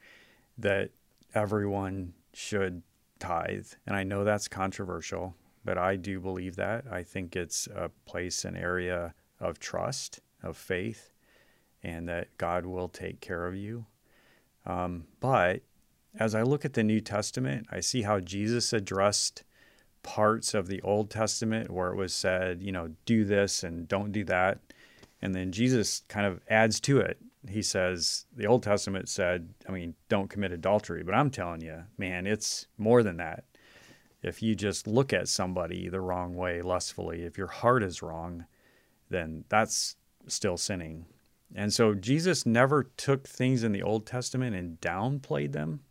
that 0.58 0.92
everyone 1.34 2.14
should 2.34 2.82
tithe. 3.20 3.68
And 3.86 3.96
I 3.96 4.04
know 4.04 4.24
that's 4.24 4.48
controversial, 4.48 5.36
but 5.64 5.78
I 5.78 5.96
do 5.96 6.20
believe 6.20 6.56
that. 6.56 6.86
I 6.90 7.04
think 7.04 7.36
it's 7.36 7.68
a 7.68 7.90
place, 8.06 8.46
an 8.46 8.56
area 8.56 9.14
of 9.40 9.60
trust, 9.60 10.22
of 10.44 10.56
faith, 10.56 11.12
and 11.84 12.08
that 12.08 12.38
God 12.38 12.66
will 12.66 12.88
take 12.88 13.20
care 13.20 13.48
of 13.48 13.56
you. 13.56 13.86
Um, 14.66 15.06
but 15.20 15.62
as 16.18 16.34
I 16.34 16.44
look 16.44 16.64
at 16.66 16.74
the 16.74 16.84
New 16.84 17.02
Testament, 17.02 17.68
I 17.72 17.82
see 17.82 18.04
how 18.04 18.20
Jesus 18.20 18.72
addressed 18.72 19.44
parts 20.06 20.54
of 20.54 20.68
the 20.68 20.82
Old 20.82 21.10
Testament 21.10 21.70
where 21.70 21.92
it 21.92 21.98
was 21.98 22.14
said, 22.14 22.62
you 22.62 22.72
know, 22.72 22.92
do 23.06 23.26
this 23.26 23.64
and 23.64 23.88
don't 23.88 24.12
do 24.12 24.24
that. 24.26 24.60
And 25.22 25.34
then 25.34 25.52
Jesus 25.52 26.04
kind 26.08 26.26
of 26.26 26.40
adds 26.50 26.80
to 26.82 27.00
it 27.00 27.20
he 27.50 27.62
says 27.62 28.26
the 28.36 28.48
Old 28.48 28.64
Testament 28.64 29.10
said, 29.10 29.50
I 29.68 29.72
mean, 29.72 29.96
don't 30.10 30.30
commit 30.30 30.52
adultery, 30.52 31.04
but 31.04 31.16
I'm 31.16 31.30
telling 31.30 31.62
you, 31.62 31.84
man, 31.98 32.28
it's 32.28 32.68
more 32.78 33.04
than 33.04 33.18
that. 33.18 33.46
If 34.22 34.42
you 34.42 34.56
just 34.56 34.88
look 34.88 35.14
at 35.14 35.28
somebody 35.28 35.88
the 35.88 36.02
wrong 36.02 36.36
way 36.36 36.62
lustfully, 36.62 37.24
if 37.24 37.38
your 37.38 37.48
heart 37.48 37.84
is 37.84 38.02
wrong, 38.02 38.46
then 39.10 39.46
that's 39.50 39.96
still 40.28 40.58
sinning. 40.58 41.06
And 41.54 41.72
so 41.72 41.94
Jesus 41.94 42.46
never 42.46 42.84
took 42.98 43.28
things 43.28 43.64
in 43.64 43.72
the 43.72 43.84
Old 43.84 44.08
Testament 44.08 44.56
and 44.56 44.82
downplayed 44.82 45.52
them. 45.52 45.82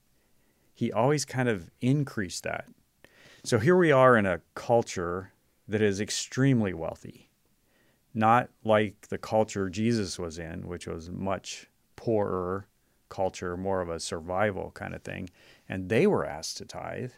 He 0.75 0.91
always 0.91 1.25
kind 1.25 1.49
of 1.49 1.71
increased 1.81 2.43
that. 2.43 2.67
So 3.45 3.59
here 3.59 3.77
we 3.77 3.93
are 3.93 4.17
in 4.17 4.27
a 4.27 4.41
culture 4.55 5.33
that 5.69 5.83
is 5.83 6.01
extremely 6.01 6.75
wealthy 6.75 7.31
not 8.15 8.49
like 8.63 9.09
the 9.09 9.19
culture 9.19 9.69
Jesus 9.69 10.19
was 10.19 10.39
in, 10.39 10.67
which 10.69 10.87
was 10.87 11.11
much 11.11 11.67
poorer 11.97 12.69
culture, 13.09 13.57
more 13.57 13.81
of 13.81 13.89
a 13.89 14.01
survival 14.01 14.71
kind 14.73 14.95
of 14.95 15.03
thing, 15.03 15.29
and 15.69 15.89
they 15.89 16.07
were 16.07 16.25
asked 16.25 16.57
to 16.59 16.65
tithe. 16.65 17.13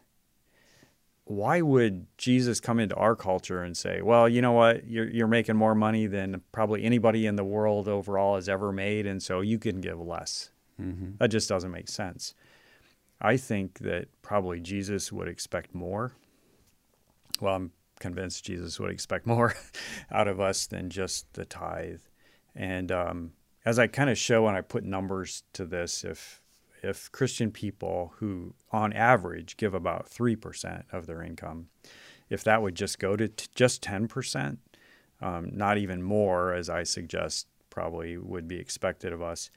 Why 1.24 1.60
would 1.60 2.06
Jesus 2.18 2.60
come 2.60 2.78
into 2.78 2.94
our 2.94 3.16
culture 3.16 3.62
and 3.62 3.76
say, 3.76 4.00
"Well, 4.00 4.28
you 4.28 4.40
know 4.40 4.52
what? 4.52 4.86
You're 4.86 5.08
you're 5.08 5.26
making 5.26 5.56
more 5.56 5.74
money 5.74 6.06
than 6.06 6.42
probably 6.52 6.84
anybody 6.84 7.26
in 7.26 7.36
the 7.36 7.44
world 7.44 7.88
overall 7.88 8.36
has 8.36 8.48
ever 8.48 8.72
made, 8.72 9.06
and 9.06 9.22
so 9.22 9.40
you 9.40 9.58
can 9.58 9.80
give 9.80 10.00
less." 10.00 10.50
Mm-hmm. 10.80 11.16
That 11.18 11.28
just 11.28 11.48
doesn't 11.48 11.70
make 11.70 11.88
sense. 11.88 12.34
I 13.20 13.36
think 13.36 13.78
that 13.80 14.08
probably 14.22 14.60
Jesus 14.60 15.10
would 15.10 15.28
expect 15.28 15.74
more. 15.74 16.12
Well, 17.40 17.54
I'm 17.54 17.72
convinced 17.98 18.44
Jesus 18.44 18.78
would 18.78 18.90
expect 18.90 19.26
more 19.34 19.54
out 20.10 20.28
of 20.28 20.40
us 20.40 20.66
than 20.66 20.90
just 20.90 21.32
the 21.34 21.44
tithe. 21.44 22.00
And 22.54 22.90
um, 22.92 23.32
as 23.64 23.78
I 23.78 23.86
kind 23.86 24.10
of 24.10 24.18
show 24.18 24.44
when 24.44 24.54
I 24.54 24.60
put 24.60 24.84
numbers 24.84 25.42
to 25.54 25.64
this, 25.64 26.04
if 26.04 26.42
if 26.82 27.10
Christian 27.10 27.50
people 27.50 28.12
who, 28.18 28.54
on 28.70 28.92
average, 28.92 29.56
give 29.56 29.74
about 29.74 30.08
three 30.08 30.36
percent 30.36 30.84
of 30.92 31.06
their 31.06 31.22
income, 31.22 31.68
if 32.30 32.44
that 32.44 32.62
would 32.62 32.74
just 32.74 32.98
go 32.98 33.16
to 33.16 33.28
t- 33.28 33.46
just 33.54 33.82
ten 33.82 34.08
percent, 34.08 34.60
um, 35.20 35.50
not 35.52 35.78
even 35.78 36.02
more, 36.02 36.52
as 36.52 36.68
I 36.68 36.82
suggest 36.82 37.48
probably 37.70 38.16
would 38.16 38.48
be 38.48 38.56
expected 38.58 39.12
of 39.12 39.20
us. 39.22 39.50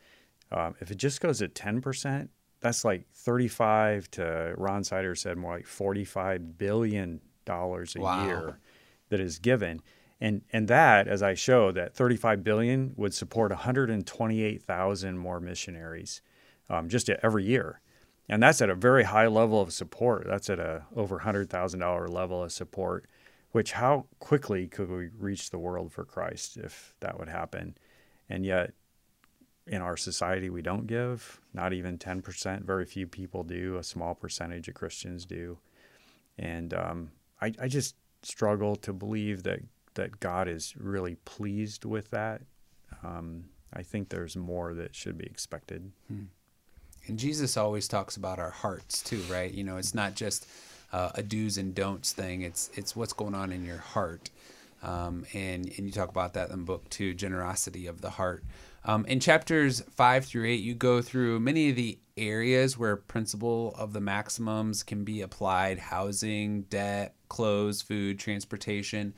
Um, 0.51 0.75
if 0.82 0.92
it 0.92 0.98
just 0.98 1.22
goes 1.22 1.42
at 1.42 1.54
10%, 1.54 2.28
that's 2.62 2.84
like 2.84 3.06
35 3.13 4.12
to 4.12 4.54
Ron 4.58 4.84
Sider 4.84 5.16
said 5.16 5.38
more 5.38 5.56
like 5.56 5.66
45 5.68 6.58
billion 6.58 7.22
dollars 7.46 7.96
a 7.96 8.01
Wow. 8.01 8.25
year 8.25 8.60
that 9.10 9.20
is 9.20 9.39
given. 9.39 9.82
And 10.22 10.42
and 10.51 10.68
that 10.68 11.08
as 11.08 11.24
I 11.24 11.34
show 11.34 11.72
that 11.72 11.96
35 11.96 12.44
billion 12.44 12.94
would 12.98 13.13
support 13.13 13.51
128,000 13.51 15.18
more 15.18 15.39
missionaries 15.39 16.22
um, 16.70 16.89
just 16.89 17.10
every 17.10 17.46
year. 17.46 17.82
And 18.28 18.44
that's 18.44 18.62
at 18.62 18.70
a 18.70 18.75
very 18.75 19.04
high 19.06 19.28
level 19.28 19.60
of 19.62 19.74
support. 19.74 20.25
That's 20.28 20.50
at 20.51 20.60
a 20.60 20.86
over 20.96 21.20
$100,000 21.20 22.10
level 22.10 22.44
of 22.44 22.51
support, 22.51 23.06
which 23.51 23.72
how 23.72 24.06
quickly 24.20 24.68
could 24.68 24.89
we 24.89 25.10
reach 25.18 25.50
the 25.50 25.58
world 25.58 25.92
for 25.92 26.04
Christ 26.06 26.58
if 26.58 26.94
that 27.00 27.18
would 27.18 27.30
happen? 27.30 27.75
And 28.30 28.46
yet 28.46 28.74
in 29.70 29.82
our 29.82 29.96
society 29.98 30.50
we 30.50 30.62
don't 30.62 30.88
give 30.88 31.40
not 31.54 31.74
even 31.74 31.98
10% 31.98 32.64
very 32.64 32.86
few 32.86 33.08
people 33.08 33.44
do 33.44 33.78
a 33.78 33.84
small 33.84 34.14
percentage 34.16 34.68
of 34.68 34.74
christians 34.74 35.26
do 35.26 35.58
and 36.38 36.74
um, 36.74 37.12
I, 37.42 37.54
I 37.62 37.68
just 37.68 37.96
struggle 38.24 38.76
to 38.78 38.94
believe 38.94 39.44
that 39.44 39.62
that 39.94 40.20
god 40.20 40.48
is 40.48 40.74
really 40.78 41.16
pleased 41.26 41.86
with 41.86 42.10
that 42.12 42.42
um, 43.04 43.46
i 43.74 43.84
think 43.84 44.10
there's 44.10 44.36
more 44.36 44.74
that 44.74 44.96
should 44.96 45.18
be 45.18 45.26
expected 45.26 45.92
And 47.08 47.18
Jesus 47.18 47.58
always 47.58 47.88
talks 47.88 48.18
about 48.18 48.40
our 48.40 48.52
hearts 48.52 49.02
too, 49.02 49.22
right? 49.32 49.52
You 49.52 49.64
know, 49.64 49.78
it's 49.78 49.96
not 49.96 50.16
just 50.16 50.48
uh, 50.92 51.12
a 51.16 51.24
do's 51.24 51.58
and 51.58 51.74
don'ts 51.74 52.14
thing. 52.14 52.42
It's 52.44 52.70
it's 52.76 52.96
what's 52.96 53.14
going 53.14 53.34
on 53.36 53.52
in 53.52 53.66
your 53.66 53.78
heart. 53.78 54.30
Um, 54.82 55.26
and 55.34 55.66
and 55.78 55.86
you 55.86 55.92
talk 55.92 56.10
about 56.10 56.34
that 56.34 56.50
in 56.50 56.60
the 56.60 56.66
book 56.66 56.90
too, 56.90 57.14
generosity 57.14 57.88
of 57.88 58.02
the 58.02 58.12
heart. 58.12 58.44
Um, 58.86 59.06
in 59.06 59.20
chapters 59.20 59.82
five 59.92 60.26
through 60.26 60.46
eight, 60.48 60.62
you 60.62 60.74
go 60.74 61.02
through 61.02 61.40
many 61.42 61.70
of 61.70 61.76
the 61.76 62.00
areas 62.18 62.78
where 62.78 62.96
principle 62.96 63.76
of 63.78 63.94
the 63.94 64.00
maximums 64.00 64.84
can 64.84 65.04
be 65.04 65.22
applied: 65.22 65.80
housing, 65.80 66.64
debt, 66.64 67.16
clothes, 67.28 67.82
food, 67.82 68.20
transportation. 68.20 69.14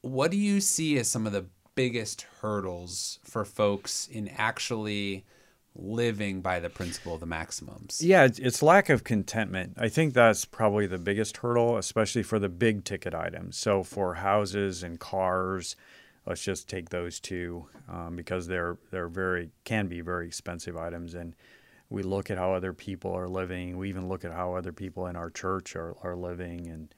What 0.00 0.30
do 0.30 0.36
you 0.36 0.60
see 0.60 0.96
as 0.98 1.10
some 1.10 1.26
of 1.26 1.32
the 1.32 1.46
biggest 1.74 2.26
hurdles 2.40 3.18
for 3.24 3.44
folks 3.44 4.06
in 4.06 4.28
actually 4.28 5.24
living 5.74 6.40
by 6.40 6.60
the 6.60 6.70
principle 6.70 7.14
of 7.14 7.20
the 7.20 7.26
maximums? 7.26 8.00
Yeah, 8.02 8.24
it's, 8.24 8.62
lack 8.62 8.88
of 8.88 9.04
contentment. 9.04 9.74
I 9.78 9.88
think 9.88 10.14
that's 10.14 10.44
probably 10.44 10.86
the 10.86 10.98
biggest 10.98 11.38
hurdle, 11.38 11.76
especially 11.78 12.22
for 12.22 12.38
the 12.38 12.48
big 12.48 12.84
ticket 12.84 13.14
items. 13.14 13.56
So 13.56 13.82
for 13.82 14.14
houses 14.14 14.82
and 14.82 15.00
cars, 15.00 15.76
let's 16.26 16.44
just 16.44 16.68
take 16.68 16.90
those 16.90 17.20
two 17.20 17.66
um, 17.88 18.16
because 18.16 18.46
they're 18.46 18.76
they're 18.90 19.08
very 19.08 19.50
can 19.64 19.88
be 19.88 20.00
very 20.00 20.26
expensive 20.26 20.76
items, 20.76 21.14
and 21.14 21.34
we 21.90 22.02
look 22.02 22.30
at 22.30 22.38
how 22.38 22.52
other 22.52 22.72
people 22.72 23.12
are 23.12 23.28
living. 23.28 23.76
We 23.76 23.88
even 23.88 24.08
look 24.08 24.24
at 24.24 24.32
how 24.32 24.54
other 24.54 24.72
people 24.72 25.06
in 25.06 25.16
our 25.16 25.30
church 25.30 25.74
are, 25.74 25.96
are 26.02 26.16
living, 26.16 26.68
and 26.68 26.94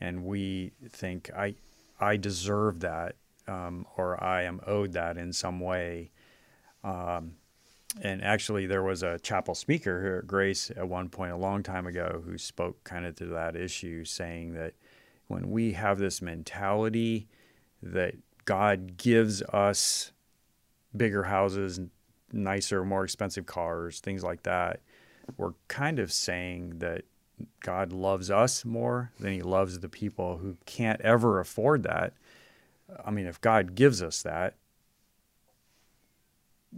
and 0.00 0.24
we 0.24 0.72
think 0.90 1.30
I 1.36 1.54
I 2.00 2.16
deserve 2.16 2.80
that 2.80 3.16
um, 3.48 3.86
or 3.96 4.22
I 4.22 4.42
am 4.42 4.60
owed 4.66 4.92
that 4.92 5.16
in 5.16 5.32
some 5.32 5.60
way. 5.60 6.10
Um, 6.84 7.34
and 8.02 8.22
actually 8.22 8.66
there 8.66 8.82
was 8.82 9.02
a 9.02 9.18
chapel 9.20 9.54
speaker 9.54 10.02
here 10.02 10.16
at 10.16 10.26
grace 10.26 10.70
at 10.76 10.88
one 10.88 11.08
point 11.08 11.32
a 11.32 11.36
long 11.36 11.62
time 11.62 11.86
ago 11.86 12.22
who 12.24 12.36
spoke 12.36 12.82
kind 12.84 13.06
of 13.06 13.14
to 13.16 13.26
that 13.26 13.56
issue 13.56 14.04
saying 14.04 14.52
that 14.54 14.74
when 15.28 15.50
we 15.50 15.72
have 15.72 15.98
this 15.98 16.20
mentality 16.20 17.28
that 17.82 18.14
god 18.44 18.96
gives 18.96 19.42
us 19.42 20.12
bigger 20.96 21.24
houses 21.24 21.80
nicer 22.32 22.84
more 22.84 23.04
expensive 23.04 23.46
cars 23.46 24.00
things 24.00 24.22
like 24.22 24.42
that 24.42 24.80
we're 25.36 25.54
kind 25.68 25.98
of 25.98 26.12
saying 26.12 26.78
that 26.78 27.02
god 27.60 27.92
loves 27.92 28.30
us 28.30 28.64
more 28.64 29.12
than 29.18 29.32
he 29.32 29.42
loves 29.42 29.80
the 29.80 29.88
people 29.88 30.38
who 30.38 30.56
can't 30.64 31.00
ever 31.02 31.40
afford 31.40 31.82
that. 31.82 32.14
I 33.04 33.10
mean 33.10 33.26
if 33.26 33.40
god 33.40 33.74
gives 33.74 34.02
us 34.02 34.22
that 34.22 34.54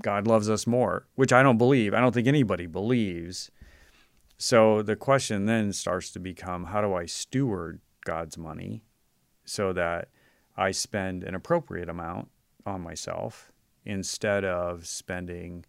God 0.03 0.27
loves 0.27 0.49
us 0.49 0.67
more, 0.67 1.07
which 1.15 1.33
I 1.33 1.43
don't 1.43 1.59
believe. 1.59 1.95
I 1.95 2.01
don't 2.01 2.13
think 2.13 2.29
anybody 2.29 2.67
believes. 2.67 3.51
So 4.37 4.83
the 4.83 4.97
question 4.97 5.47
then 5.47 5.73
starts 5.73 6.11
to 6.13 6.21
become 6.21 6.65
how 6.65 6.81
do 6.81 6.95
I 6.95 7.07
steward 7.07 7.81
God's 8.05 8.39
money 8.39 8.85
so 9.45 9.73
that 9.73 10.09
I 10.57 10.71
spend 10.71 11.25
an 11.25 11.35
appropriate 11.35 11.89
amount 11.89 12.29
on 12.65 12.81
myself 12.81 13.51
instead 13.85 14.45
of 14.45 14.87
spending 14.87 15.65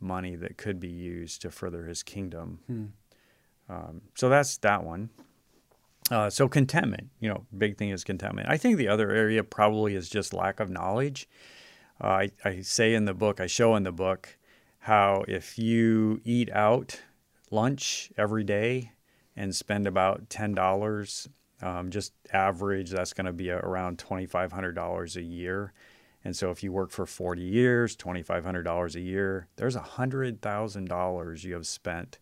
money 0.00 0.34
that 0.36 0.56
could 0.56 0.80
be 0.80 0.88
used 0.88 1.42
to 1.42 1.50
further 1.50 1.86
his 1.86 2.02
kingdom? 2.02 2.60
Hmm. 2.66 2.84
Um, 3.68 4.00
so 4.14 4.28
that's 4.28 4.56
that 4.58 4.82
one. 4.82 5.10
Uh, 6.10 6.30
so 6.30 6.48
contentment, 6.48 7.10
you 7.20 7.28
know, 7.28 7.44
big 7.56 7.76
thing 7.76 7.90
is 7.90 8.02
contentment. 8.02 8.48
I 8.48 8.56
think 8.56 8.78
the 8.78 8.88
other 8.88 9.10
area 9.10 9.44
probably 9.44 9.94
is 9.94 10.08
just 10.08 10.32
lack 10.32 10.58
of 10.58 10.70
knowledge. 10.70 11.28
Uh, 12.02 12.06
I, 12.06 12.30
I 12.44 12.60
say 12.60 12.94
in 12.94 13.04
the 13.04 13.14
book, 13.14 13.40
I 13.40 13.46
show 13.46 13.74
in 13.76 13.82
the 13.82 13.92
book 13.92 14.36
how 14.80 15.24
if 15.26 15.58
you 15.58 16.20
eat 16.24 16.50
out 16.52 17.00
lunch 17.50 18.12
every 18.16 18.44
day 18.44 18.92
and 19.36 19.54
spend 19.54 19.86
about 19.86 20.30
ten 20.30 20.54
dollars, 20.54 21.28
um, 21.60 21.90
just 21.90 22.12
average, 22.32 22.90
that's 22.90 23.12
going 23.12 23.26
to 23.26 23.32
be 23.32 23.50
around 23.50 23.98
twenty 23.98 24.26
five 24.26 24.52
hundred 24.52 24.72
dollars 24.74 25.16
a 25.16 25.22
year. 25.22 25.72
And 26.24 26.36
so 26.36 26.50
if 26.50 26.62
you 26.62 26.72
work 26.72 26.90
for 26.90 27.06
forty 27.06 27.42
years, 27.42 27.96
twenty 27.96 28.22
five 28.22 28.44
hundred 28.44 28.62
dollars 28.62 28.96
a 28.96 29.00
year, 29.00 29.48
there's 29.56 29.76
a 29.76 29.80
hundred 29.80 30.40
thousand 30.40 30.88
dollars 30.88 31.44
you 31.44 31.54
have 31.54 31.66
spent 31.66 32.18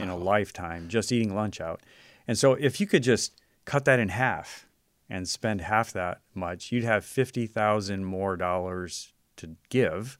in 0.00 0.08
a 0.08 0.16
lifetime 0.16 0.88
just 0.88 1.12
eating 1.12 1.34
lunch 1.34 1.60
out. 1.60 1.80
And 2.26 2.36
so 2.36 2.54
if 2.54 2.80
you 2.80 2.86
could 2.86 3.02
just 3.02 3.40
cut 3.64 3.84
that 3.84 4.00
in 4.00 4.08
half 4.08 4.66
and 5.08 5.28
spend 5.28 5.60
half 5.60 5.92
that 5.92 6.20
much, 6.34 6.72
you'd 6.72 6.84
have 6.84 7.04
fifty 7.04 7.46
thousand 7.46 8.04
more 8.04 8.36
dollars 8.36 9.12
to 9.36 9.56
give, 9.68 10.18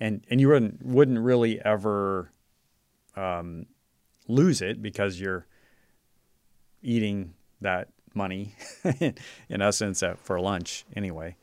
and 0.00 0.24
and 0.30 0.40
you 0.40 0.48
wouldn't 0.48 0.84
wouldn't 0.84 1.20
really 1.20 1.60
ever 1.64 2.32
um, 3.16 3.66
lose 4.26 4.62
it 4.62 4.80
because 4.80 5.20
you're 5.20 5.46
eating 6.82 7.34
that 7.60 7.88
money 8.14 8.54
in 9.48 9.62
essence 9.62 10.02
at, 10.02 10.18
for 10.18 10.40
lunch 10.40 10.84
anyway. 10.94 11.36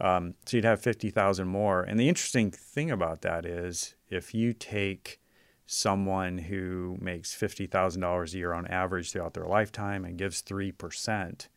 Um, 0.00 0.34
so 0.46 0.56
you'd 0.56 0.64
have 0.64 0.80
fifty 0.80 1.10
thousand 1.10 1.48
more. 1.48 1.82
And 1.82 1.98
the 1.98 2.08
interesting 2.08 2.50
thing 2.50 2.90
about 2.90 3.22
that 3.22 3.44
is 3.44 3.94
if 4.08 4.34
you 4.34 4.52
take 4.52 5.20
someone 5.66 6.38
who 6.38 6.96
makes 7.00 7.34
fifty 7.34 7.66
thousand 7.66 8.02
dollars 8.02 8.34
a 8.34 8.38
year 8.38 8.52
on 8.52 8.66
average 8.68 9.10
throughout 9.12 9.34
their 9.34 9.46
lifetime 9.46 10.04
and 10.04 10.16
gives 10.16 10.40
three 10.40 10.70
percent, 10.70 11.48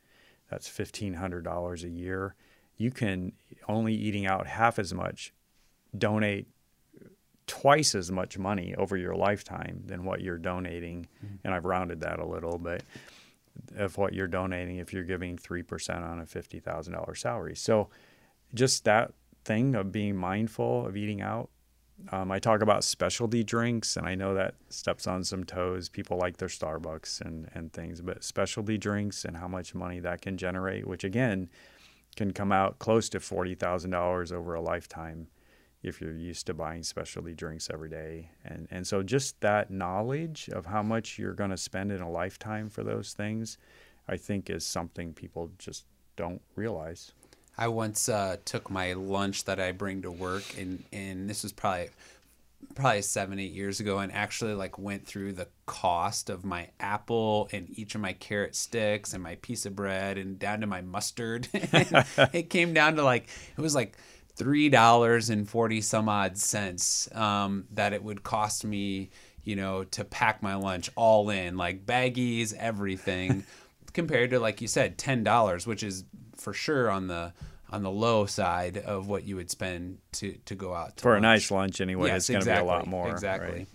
that's 0.49 0.67
fifteen 0.67 1.15
hundred 1.15 1.43
dollars 1.43 1.83
a 1.83 1.89
year 1.89 2.35
you 2.81 2.91
can 2.91 3.33
only 3.67 3.93
eating 3.93 4.25
out 4.25 4.47
half 4.47 4.79
as 4.79 4.93
much 4.93 5.33
donate 5.97 6.47
twice 7.47 7.95
as 7.95 8.11
much 8.11 8.37
money 8.37 8.73
over 8.75 8.95
your 8.95 9.15
lifetime 9.15 9.83
than 9.85 10.05
what 10.05 10.21
you're 10.21 10.37
donating. 10.37 11.07
Mm-hmm. 11.23 11.35
and 11.43 11.53
i've 11.53 11.65
rounded 11.65 12.01
that 12.01 12.19
a 12.19 12.25
little 12.25 12.57
but 12.57 12.81
of 13.75 13.97
what 13.97 14.13
you're 14.13 14.27
donating 14.27 14.77
if 14.77 14.93
you're 14.93 15.03
giving 15.03 15.37
3% 15.37 16.01
on 16.01 16.19
a 16.19 16.23
$50000 16.23 17.17
salary. 17.17 17.55
So 17.55 17.89
just 18.53 18.85
that 18.85 19.13
thing 19.43 19.75
of 19.75 19.91
being 19.91 20.15
mindful 20.15 20.85
of 20.85 20.95
eating 20.95 21.21
out. 21.21 21.49
Um, 22.11 22.31
i 22.31 22.39
talk 22.39 22.61
about 22.61 22.83
specialty 22.83 23.43
drinks 23.43 23.95
and 23.95 24.07
i 24.07 24.15
know 24.15 24.33
that 24.33 24.55
steps 24.69 25.05
on 25.05 25.23
some 25.23 25.43
toes. 25.43 25.89
People 25.89 26.17
like 26.17 26.37
their 26.37 26.47
starbucks 26.47 27.21
and, 27.21 27.49
and 27.53 27.71
things 27.71 28.01
but 28.01 28.23
specialty 28.23 28.77
drinks 28.77 29.23
and 29.25 29.37
how 29.37 29.47
much 29.47 29.75
money 29.75 29.99
that 29.99 30.21
can 30.21 30.37
generate 30.37 30.87
which 30.87 31.03
again 31.03 31.49
can 32.15 32.31
come 32.31 32.51
out 32.51 32.79
close 32.79 33.09
to 33.09 33.19
$40,000 33.19 34.31
over 34.31 34.53
a 34.53 34.61
lifetime 34.61 35.27
if 35.83 35.99
you're 35.99 36.15
used 36.15 36.45
to 36.45 36.53
buying 36.53 36.83
specialty 36.83 37.33
drinks 37.33 37.69
every 37.71 37.89
day. 37.89 38.29
And 38.45 38.67
and 38.69 38.85
so 38.85 39.01
just 39.01 39.39
that 39.41 39.71
knowledge 39.71 40.49
of 40.53 40.67
how 40.67 40.83
much 40.83 41.17
you're 41.17 41.33
going 41.33 41.49
to 41.49 41.57
spend 41.57 41.91
in 41.91 42.01
a 42.01 42.09
lifetime 42.09 42.69
for 42.69 42.83
those 42.83 43.13
things, 43.13 43.57
I 44.07 44.17
think 44.17 44.49
is 44.49 44.65
something 44.65 45.13
people 45.13 45.51
just 45.57 45.85
don't 46.15 46.41
realize. 46.55 47.13
I 47.57 47.67
once 47.67 48.07
uh, 48.09 48.37
took 48.45 48.69
my 48.69 48.93
lunch 48.93 49.43
that 49.45 49.59
I 49.59 49.71
bring 49.71 50.03
to 50.03 50.11
work, 50.11 50.57
and 50.57 50.83
and 50.91 51.29
this 51.29 51.43
was 51.43 51.51
probably 51.51 51.89
probably 52.75 53.01
seven 53.01 53.39
eight 53.39 53.51
years 53.51 53.79
ago, 53.79 53.99
and 53.99 54.11
actually 54.11 54.53
like 54.53 54.77
went 54.77 55.05
through 55.05 55.33
the 55.33 55.47
cost 55.65 56.29
of 56.29 56.43
my 56.43 56.69
apple 56.79 57.49
and 57.51 57.67
each 57.77 57.95
of 57.95 58.01
my 58.01 58.13
carrot 58.13 58.55
sticks 58.55 59.13
and 59.13 59.23
my 59.23 59.35
piece 59.35 59.65
of 59.65 59.75
bread 59.75 60.17
and 60.17 60.39
down 60.39 60.61
to 60.61 60.67
my 60.67 60.81
mustard. 60.81 61.47
it 61.53 62.49
came 62.49 62.73
down 62.73 62.95
to 62.95 63.03
like 63.03 63.29
it 63.57 63.61
was 63.61 63.75
like 63.75 63.97
three 64.35 64.69
dollars 64.69 65.29
and 65.29 65.49
forty 65.49 65.81
some 65.81 66.09
odd 66.09 66.37
cents 66.37 67.13
um, 67.15 67.65
that 67.71 67.93
it 67.93 68.03
would 68.03 68.23
cost 68.23 68.65
me, 68.65 69.09
you 69.43 69.55
know, 69.55 69.83
to 69.83 70.03
pack 70.03 70.41
my 70.41 70.55
lunch 70.55 70.89
all 70.95 71.29
in, 71.29 71.57
like 71.57 71.85
baggies, 71.85 72.53
everything, 72.53 73.43
compared 73.93 74.31
to 74.31 74.39
like 74.39 74.61
you 74.61 74.67
said, 74.67 74.97
ten 74.97 75.23
dollars, 75.23 75.67
which 75.67 75.83
is 75.83 76.05
for 76.35 76.53
sure 76.53 76.89
on 76.89 77.07
the 77.07 77.33
on 77.71 77.83
the 77.83 77.91
low 77.91 78.25
side 78.25 78.77
of 78.77 79.07
what 79.07 79.23
you 79.23 79.37
would 79.37 79.49
spend 79.49 79.99
to 80.13 80.33
to 80.45 80.55
go 80.55 80.73
out 80.73 80.97
to 80.97 81.03
for 81.03 81.11
lunch. 81.11 81.19
a 81.19 81.21
nice 81.21 81.51
lunch 81.51 81.81
anyway. 81.81 82.09
Yes, 82.09 82.29
it's 82.29 82.29
going 82.29 82.41
to 82.41 82.51
be 82.51 82.57
a 82.57 82.63
lot 82.63 82.87
more. 82.87 83.09
Exactly. 83.09 83.59
right? 83.59 83.67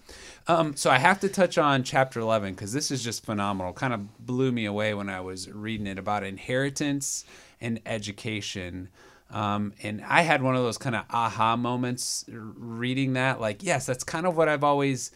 Um, 0.49 0.77
so 0.77 0.91
I 0.91 0.99
have 0.99 1.21
to 1.21 1.29
touch 1.29 1.59
on 1.59 1.83
chapter 1.83 2.21
11 2.21 2.55
because 2.55 2.73
this 2.73 2.91
is 2.91 3.03
just 3.03 3.25
phenomenal. 3.25 3.73
Kind 3.73 3.95
of 3.95 4.25
blew 4.25 4.53
me 4.53 4.65
away 4.67 4.95
when 4.95 5.09
I 5.09 5.21
was 5.21 5.51
reading 5.51 5.87
it 5.87 5.99
about 5.99 6.23
inheritance 6.23 7.25
and 7.61 7.81
education. 7.87 8.89
Um, 9.31 9.73
and 9.83 10.05
I 10.05 10.23
had 10.23 10.43
one 10.43 10.55
of 10.55 10.63
those 10.63 10.79
kind 10.79 10.95
of 10.95 11.05
aha 11.11 11.57
moments 11.57 12.25
reading 12.29 13.15
that. 13.15 13.41
Like, 13.41 13.63
yes, 13.65 13.87
that's 13.87 14.05
kind 14.05 14.25
of 14.25 14.37
what 14.37 14.49
I've 14.49 14.63
always 14.63 15.11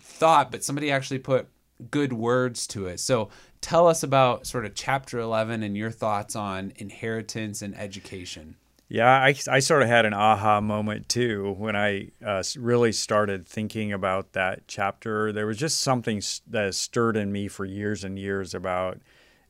thought, 0.00 0.50
but 0.50 0.62
somebody 0.64 0.90
actually 0.90 1.20
put 1.20 1.48
good 1.90 2.12
words 2.12 2.66
to 2.68 2.86
it. 2.86 3.00
So 3.00 3.30
tell 3.60 3.86
us 3.86 4.02
about 4.02 4.46
sort 4.46 4.64
of 4.64 4.74
chapter 4.74 5.18
11 5.18 5.62
and 5.62 5.76
your 5.76 5.90
thoughts 5.90 6.36
on 6.36 6.72
inheritance 6.76 7.62
and 7.62 7.76
education. 7.76 8.56
Yeah, 8.90 9.10
I, 9.10 9.34
I 9.50 9.58
sort 9.58 9.82
of 9.82 9.88
had 9.88 10.06
an 10.06 10.14
aha 10.14 10.62
moment 10.62 11.10
too 11.10 11.54
when 11.58 11.76
I 11.76 12.08
uh, 12.24 12.42
really 12.56 12.92
started 12.92 13.46
thinking 13.46 13.92
about 13.92 14.32
that 14.32 14.66
chapter. 14.66 15.30
There 15.30 15.46
was 15.46 15.58
just 15.58 15.80
something 15.80 16.22
that 16.46 16.74
stirred 16.74 17.16
in 17.16 17.30
me 17.30 17.48
for 17.48 17.66
years 17.66 18.02
and 18.02 18.18
years 18.18 18.54
about 18.54 19.00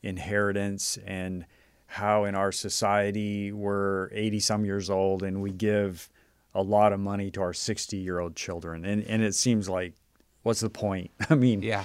inheritance 0.03 0.99
and 1.07 1.47
how 1.87 2.25
in 2.25 2.35
our 2.35 2.51
society 2.51 3.53
we're 3.53 4.09
80 4.13 4.41
some 4.41 4.65
years 4.65 4.91
old 4.91 5.23
and 5.23 5.41
we 5.41 5.53
give 5.53 6.11
a 6.53 6.63
lot 6.63 6.93
of 6.93 6.99
money 6.99 7.31
to 7.31 7.41
our 7.41 7.53
60 7.53 7.97
year 7.97 8.19
old 8.19 8.35
children. 8.35 8.85
And, 8.85 9.05
and 9.05 9.23
it 9.23 9.37
seems 9.37 9.69
like, 9.69 9.95
what's 10.43 10.61
the 10.61 10.71
point? 10.71 11.13
I 11.31 11.37
mean, 11.37 11.63
Yeah. 11.63 11.85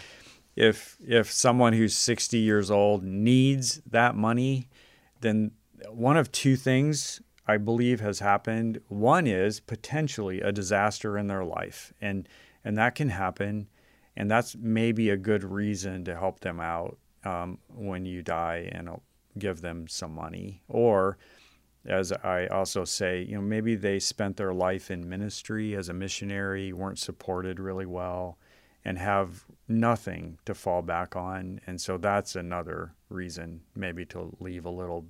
If 0.56 0.98
if 1.06 1.32
someone 1.32 1.74
who's 1.74 1.96
60 1.96 2.38
years 2.38 2.70
old 2.70 3.04
needs 3.04 3.82
that 3.90 4.16
money, 4.16 4.68
then 5.22 5.52
one 5.90 6.18
of 6.18 6.32
two 6.32 6.56
things 6.56 7.22
I 7.48 7.58
believe 7.58 8.00
has 8.00 8.20
happened. 8.20 8.80
One 8.88 9.28
is 9.28 9.60
potentially 9.60 10.42
a 10.42 10.52
disaster 10.52 11.18
in 11.18 11.28
their 11.28 11.44
life, 11.44 11.94
and 12.00 12.28
and 12.64 12.78
that 12.78 12.96
can 12.96 13.10
happen, 13.10 13.68
and 14.16 14.30
that's 14.30 14.56
maybe 14.56 15.10
a 15.10 15.18
good 15.18 15.44
reason 15.44 16.06
to 16.06 16.16
help 16.16 16.40
them 16.40 16.60
out 16.60 16.98
um, 17.26 17.58
when 17.74 18.06
you 18.06 18.22
die 18.22 18.70
and 18.72 18.90
give 19.38 19.62
them 19.62 19.88
some 19.88 20.14
money. 20.14 20.62
Or, 20.68 21.18
as 21.86 22.12
I 22.12 22.48
also 22.48 22.86
say, 22.86 23.24
you 23.24 23.36
know, 23.36 23.42
maybe 23.42 23.76
they 23.76 24.00
spent 24.00 24.38
their 24.38 24.54
life 24.54 24.90
in 24.90 25.10
ministry 25.10 25.76
as 25.76 25.90
a 25.90 25.94
missionary, 25.94 26.72
weren't 26.72 27.00
supported 27.00 27.60
really 27.60 27.86
well, 27.86 28.38
and 28.86 28.98
have 28.98 29.46
nothing 29.68 30.38
to 30.46 30.54
fall 30.54 30.82
back 30.82 31.16
on, 31.16 31.62
and 31.66 31.80
so 31.80 31.98
that's 31.98 32.36
another 32.36 32.94
reason 33.10 33.62
maybe 33.76 34.06
to 34.06 34.36
leave 34.40 34.66
a 34.66 34.70
little 34.70 35.06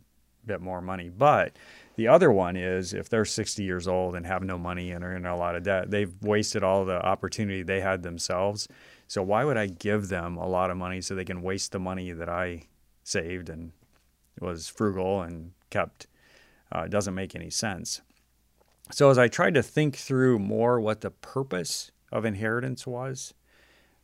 bit 0.45 0.61
more 0.61 0.81
money. 0.81 1.09
But 1.09 1.55
the 1.95 2.07
other 2.07 2.31
one 2.31 2.55
is 2.55 2.93
if 2.93 3.09
they're 3.09 3.25
60 3.25 3.63
years 3.63 3.87
old 3.87 4.15
and 4.15 4.25
have 4.25 4.43
no 4.43 4.57
money 4.57 4.91
and 4.91 5.03
are 5.03 5.15
in 5.15 5.25
a 5.25 5.37
lot 5.37 5.55
of 5.55 5.63
debt, 5.63 5.91
they've 5.91 6.13
wasted 6.21 6.63
all 6.63 6.85
the 6.85 7.03
opportunity 7.03 7.63
they 7.63 7.81
had 7.81 8.03
themselves. 8.03 8.67
So 9.07 9.21
why 9.21 9.43
would 9.43 9.57
I 9.57 9.67
give 9.67 10.09
them 10.09 10.37
a 10.37 10.47
lot 10.47 10.71
of 10.71 10.77
money 10.77 11.01
so 11.01 11.15
they 11.15 11.25
can 11.25 11.41
waste 11.41 11.71
the 11.71 11.79
money 11.79 12.11
that 12.11 12.29
I 12.29 12.63
saved 13.03 13.49
and 13.49 13.71
was 14.39 14.67
frugal 14.67 15.21
and 15.21 15.51
kept? 15.69 16.07
Uh, 16.71 16.87
doesn't 16.87 17.13
make 17.13 17.35
any 17.35 17.49
sense. 17.49 18.01
So 18.91 19.09
as 19.09 19.17
I 19.17 19.27
tried 19.27 19.53
to 19.53 19.63
think 19.63 19.95
through 19.95 20.39
more 20.39 20.79
what 20.79 21.01
the 21.01 21.11
purpose 21.11 21.91
of 22.11 22.25
inheritance 22.25 22.85
was, 22.85 23.33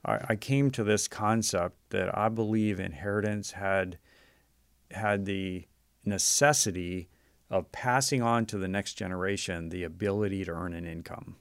I, 0.09 0.25
I 0.29 0.35
came 0.35 0.71
to 0.71 0.83
this 0.83 1.07
concept 1.07 1.77
that 1.89 2.17
I 2.17 2.29
believe 2.29 2.79
inheritance 2.79 3.51
had 3.51 3.97
had 4.91 5.25
the 5.25 5.67
necessity 6.03 7.09
of 7.49 7.71
passing 7.71 8.21
on 8.21 8.45
to 8.47 8.57
the 8.57 8.67
next 8.67 8.95
generation 8.95 9.69
the 9.69 9.83
ability 9.83 10.45
to 10.45 10.51
earn 10.51 10.73
an 10.73 10.85
income. 10.85 11.35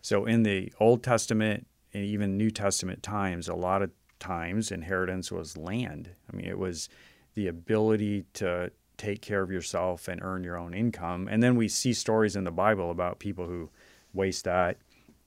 So 0.00 0.24
in 0.24 0.42
the 0.42 0.72
Old 0.80 1.02
Testament 1.02 1.66
and 1.92 2.04
even 2.04 2.36
New 2.36 2.50
Testament 2.50 3.02
times, 3.02 3.48
a 3.48 3.54
lot 3.54 3.82
of 3.82 3.90
times 4.18 4.70
inheritance 4.70 5.30
was 5.30 5.56
land. 5.56 6.10
I 6.32 6.36
mean, 6.36 6.46
it 6.46 6.58
was 6.58 6.88
the 7.34 7.48
ability 7.48 8.24
to 8.34 8.70
take 8.96 9.22
care 9.22 9.42
of 9.42 9.50
yourself 9.50 10.08
and 10.08 10.20
earn 10.22 10.42
your 10.44 10.56
own 10.56 10.74
income. 10.74 11.28
And 11.30 11.42
then 11.42 11.56
we 11.56 11.68
see 11.68 11.92
stories 11.92 12.36
in 12.36 12.44
the 12.44 12.50
Bible 12.50 12.90
about 12.90 13.18
people 13.18 13.46
who 13.46 13.70
waste 14.12 14.44
that, 14.44 14.78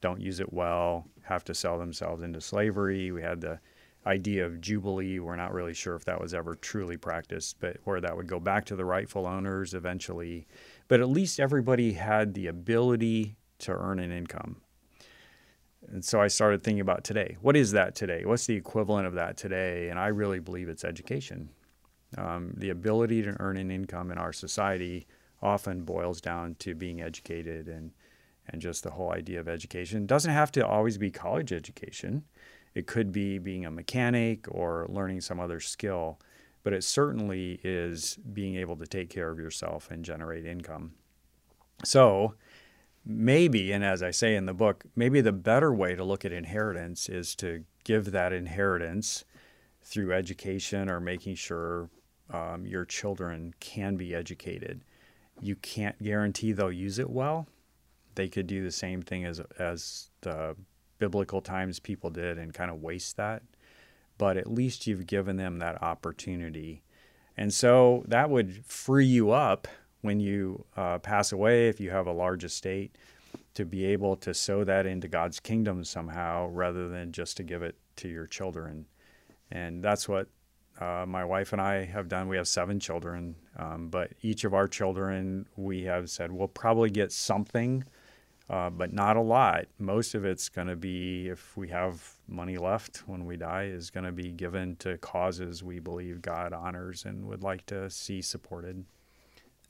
don't 0.02 0.22
use 0.22 0.40
it 0.40 0.52
well, 0.52 1.08
have 1.24 1.44
to 1.46 1.54
sell 1.54 1.78
themselves 1.78 2.24
into 2.24 2.42
slavery. 2.42 3.12
We 3.12 3.22
had 3.22 3.42
the 3.42 3.60
idea 4.06 4.46
of 4.46 4.62
jubilee. 4.62 5.20
We're 5.20 5.36
not 5.36 5.54
really 5.54 5.74
sure 5.74 5.96
if 5.96 6.06
that 6.06 6.20
was 6.20 6.34
ever 6.34 6.56
truly 6.56 6.98
practiced, 6.98 7.60
but 7.60 7.78
where 7.84 8.02
that 8.02 8.16
would 8.16 8.28
go 8.28 8.40
back 8.40 8.66
to 8.66 8.76
the 8.76 8.86
rightful 8.86 9.28
owners 9.28 9.74
eventually. 9.74 10.48
But 10.88 11.02
at 11.02 11.10
least 11.10 11.40
everybody 11.40 11.94
had 11.94 12.34
the 12.34 12.48
ability 12.48 13.36
to 13.60 13.74
earn 13.74 14.00
an 14.00 14.12
income. 14.12 14.62
And 15.88 16.04
so 16.04 16.22
I 16.22 16.28
started 16.28 16.64
thinking 16.64 16.82
about 16.82 17.04
today. 17.04 17.38
What 17.42 17.56
is 17.56 17.72
that 17.72 17.96
today? 17.96 18.24
What's 18.26 18.46
the 18.46 18.56
equivalent 18.56 19.08
of 19.08 19.14
that 19.16 19.38
today? 19.38 19.90
And 19.90 20.00
I 20.00 20.08
really 20.08 20.40
believe 20.40 20.70
it's 20.70 20.84
education. 20.84 21.50
Um, 22.18 22.54
the 22.58 22.70
ability 22.70 23.24
to 23.24 23.36
earn 23.40 23.58
an 23.58 23.72
income 23.72 24.12
in 24.12 24.18
our 24.18 24.34
society 24.34 25.08
often 25.42 25.84
boils 25.84 26.22
down 26.22 26.56
to 26.60 26.76
being 26.76 27.02
educated 27.02 27.68
and 27.68 27.92
and 28.48 28.62
just 28.62 28.84
the 28.84 28.92
whole 28.92 29.12
idea 29.12 29.40
of 29.40 29.48
education. 29.48 30.04
It 30.04 30.08
doesn't 30.08 30.34
have 30.34 30.52
to 30.54 30.66
always 30.66 30.98
be 30.98 31.12
college 31.12 31.52
education. 31.54 32.24
It 32.74 32.88
could 32.88 33.12
be 33.12 33.38
being 33.38 33.66
a 33.66 33.72
mechanic 33.72 34.46
or 34.50 34.88
learning 34.90 35.22
some 35.22 35.40
other 35.40 35.60
skill, 35.60 36.20
but 36.64 36.74
it 36.74 36.84
certainly 36.84 37.60
is 37.64 38.18
being 38.34 38.56
able 38.56 38.76
to 38.78 38.88
take 38.88 39.10
care 39.10 39.30
of 39.30 39.40
yourself 39.40 39.90
and 39.92 40.06
generate 40.06 40.46
income. 40.46 40.94
So, 41.84 42.36
maybe, 43.06 43.72
and 43.72 43.84
as 43.84 44.04
I 44.04 44.12
say 44.12 44.36
in 44.36 44.46
the 44.46 44.54
book, 44.54 44.86
maybe 44.96 45.22
the 45.22 45.32
better 45.32 45.74
way 45.74 45.96
to 45.96 46.04
look 46.04 46.24
at 46.24 46.32
inheritance 46.32 47.10
is 47.10 47.36
to 47.36 47.64
give 47.84 48.12
that 48.12 48.32
inheritance 48.32 49.26
through 49.82 50.14
education 50.14 50.90
or 50.90 51.00
making 51.00 51.36
sure 51.36 51.90
um, 52.32 52.66
your 52.66 52.86
children 52.86 53.54
can 53.60 53.98
be 53.98 54.14
educated. 54.16 54.84
You 55.42 55.56
can't 55.56 56.02
guarantee 56.02 56.52
they'll 56.52 56.72
use 56.72 57.00
it 57.00 57.10
well. 57.10 57.48
They 58.16 58.28
could 58.28 58.48
do 58.48 58.64
the 58.64 58.72
same 58.72 59.02
thing 59.02 59.26
as 59.26 59.42
as 59.60 60.10
the 60.22 60.56
biblical 61.00 61.42
times 61.42 61.80
people 61.80 62.10
did 62.10 62.38
and 62.38 62.54
kind 62.54 62.70
of 62.70 62.82
waste 62.82 63.18
that. 63.18 63.42
But 64.18 64.38
at 64.38 64.52
least 64.52 64.86
you've 64.86 65.08
given 65.08 65.38
them 65.38 65.60
that 65.60 65.82
opportunity. 65.82 66.84
And 67.36 67.52
so 67.54 68.04
that 68.08 68.30
would 68.30 68.64
free 68.66 69.06
you 69.06 69.32
up 69.32 69.68
when 70.02 70.20
you 70.20 70.66
uh, 70.78 71.00
pass 71.00 71.32
away, 71.32 71.70
if 71.70 71.80
you 71.80 71.90
have 71.90 72.08
a 72.08 72.12
large 72.12 72.44
estate, 72.44 72.96
to 73.54 73.66
be 73.66 73.86
able 73.86 74.16
to 74.18 74.34
sow 74.34 74.64
that 74.64 74.86
into 74.86 75.08
God's 75.08 75.40
kingdom 75.40 75.84
somehow 75.84 76.48
rather 76.50 76.88
than 76.88 77.12
just 77.12 77.38
to 77.38 77.44
give 77.44 77.64
it 77.64 77.76
to 77.98 78.08
your 78.08 78.28
children. 78.28 78.86
And 79.50 79.84
that's 79.84 80.08
what 80.08 80.28
uh, 80.80 81.06
my 81.08 81.26
wife 81.26 81.52
and 81.52 81.62
I 81.62 81.86
have 81.86 82.08
done. 82.08 82.28
We 82.28 82.38
have 82.38 82.48
seven 82.48 82.80
children, 82.80 83.36
um, 83.58 83.90
but 83.90 84.12
each 84.22 84.44
of 84.44 84.54
our 84.54 84.68
children, 84.68 85.48
we 85.56 85.84
have 85.84 86.10
said, 86.10 86.32
we'll 86.32 86.48
probably 86.48 86.90
get 86.90 87.12
something 87.12 87.84
uh, 88.50 88.70
but 88.70 88.92
not 88.92 89.18
a 89.18 89.22
lot. 89.22 89.66
Most 89.80 90.16
of 90.16 90.26
it's 90.26 90.50
going 90.50 90.68
to 90.68 90.76
be, 90.76 91.30
if 91.30 91.56
we 91.56 91.70
have 91.70 92.16
money 92.28 92.58
left 92.58 93.04
when 93.08 93.26
we 93.26 93.38
die, 93.38 93.66
is 93.66 93.90
going 93.90 94.06
to 94.06 94.12
be 94.12 94.32
given 94.32 94.76
to 94.78 94.98
causes 94.98 95.64
we 95.64 95.80
believe 95.80 96.22
God 96.22 96.54
honors 96.54 97.06
and 97.06 97.26
would 97.28 97.44
like 97.44 97.66
to 97.68 97.90
see 97.90 98.22
supported. 98.22 98.86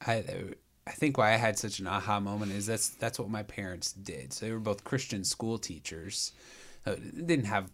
I 0.06 0.24
I 0.88 0.92
think 0.92 1.18
why 1.18 1.34
I 1.34 1.38
had 1.38 1.60
such 1.60 1.80
an 1.80 1.88
aha 1.88 2.20
moment 2.20 2.52
is 2.52 2.66
that's 2.66 2.90
that's 2.90 3.20
what 3.20 3.30
my 3.30 3.44
parents 3.44 3.94
did. 3.94 4.34
So 4.34 4.46
they 4.46 4.52
were 4.52 4.60
both 4.60 4.84
Christian 4.84 5.24
school 5.24 5.58
teachers. 5.58 6.34
Uh, 6.86 6.96
didn't 6.96 7.46
have 7.46 7.70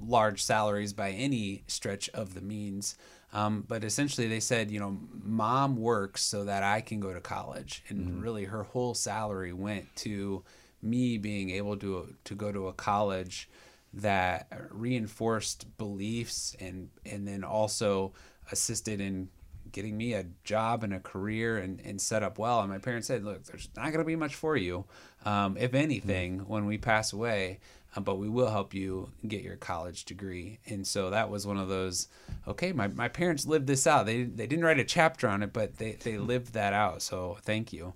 large 0.00 0.42
salaries 0.42 0.92
by 0.92 1.10
any 1.10 1.62
stretch 1.66 2.08
of 2.10 2.34
the 2.34 2.40
means. 2.40 2.96
Um, 3.32 3.64
but 3.68 3.84
essentially, 3.84 4.26
they 4.26 4.40
said, 4.40 4.70
you 4.70 4.80
know, 4.80 4.98
mom 5.22 5.76
works 5.76 6.22
so 6.22 6.44
that 6.44 6.62
I 6.62 6.80
can 6.80 6.98
go 6.98 7.12
to 7.12 7.20
college, 7.20 7.84
and 7.88 8.06
mm-hmm. 8.06 8.20
really, 8.20 8.44
her 8.44 8.62
whole 8.62 8.94
salary 8.94 9.52
went 9.52 9.94
to 9.96 10.42
me 10.80 11.18
being 11.18 11.50
able 11.50 11.76
to 11.76 12.14
to 12.24 12.34
go 12.34 12.52
to 12.52 12.68
a 12.68 12.72
college 12.72 13.48
that 13.92 14.48
reinforced 14.70 15.76
beliefs 15.76 16.56
and 16.60 16.88
and 17.04 17.26
then 17.26 17.44
also 17.44 18.12
assisted 18.50 19.00
in 19.00 19.28
getting 19.72 19.96
me 19.96 20.12
a 20.12 20.26
job 20.44 20.82
and 20.82 20.94
a 20.94 21.00
career 21.00 21.58
and, 21.58 21.80
and 21.80 22.00
set 22.00 22.22
up 22.22 22.38
well. 22.38 22.60
And 22.60 22.70
my 22.70 22.78
parents 22.78 23.06
said, 23.06 23.24
look, 23.24 23.44
there's 23.44 23.68
not 23.76 23.86
going 23.86 23.98
to 23.98 24.04
be 24.04 24.16
much 24.16 24.34
for 24.34 24.56
you, 24.56 24.84
um, 25.24 25.56
if 25.56 25.74
anything, 25.74 26.38
mm-hmm. 26.38 26.48
when 26.48 26.66
we 26.66 26.78
pass 26.78 27.12
away 27.12 27.60
uh, 27.96 28.00
but 28.00 28.16
we 28.16 28.28
will 28.28 28.50
help 28.50 28.74
you 28.74 29.10
get 29.26 29.42
your 29.42 29.56
college 29.56 30.04
degree. 30.04 30.58
And 30.66 30.86
so 30.86 31.10
that 31.10 31.30
was 31.30 31.46
one 31.46 31.56
of 31.56 31.68
those, 31.68 32.08
okay, 32.46 32.72
my, 32.72 32.88
my 32.88 33.08
parents 33.08 33.46
lived 33.46 33.66
this 33.66 33.86
out. 33.86 34.06
They, 34.06 34.24
they 34.24 34.46
didn't 34.46 34.64
write 34.64 34.78
a 34.78 34.84
chapter 34.84 35.28
on 35.28 35.42
it, 35.42 35.52
but 35.52 35.76
they, 35.78 35.92
they 35.92 36.18
lived 36.18 36.54
that 36.54 36.72
out. 36.72 37.02
So 37.02 37.38
thank 37.42 37.72
you. 37.72 37.94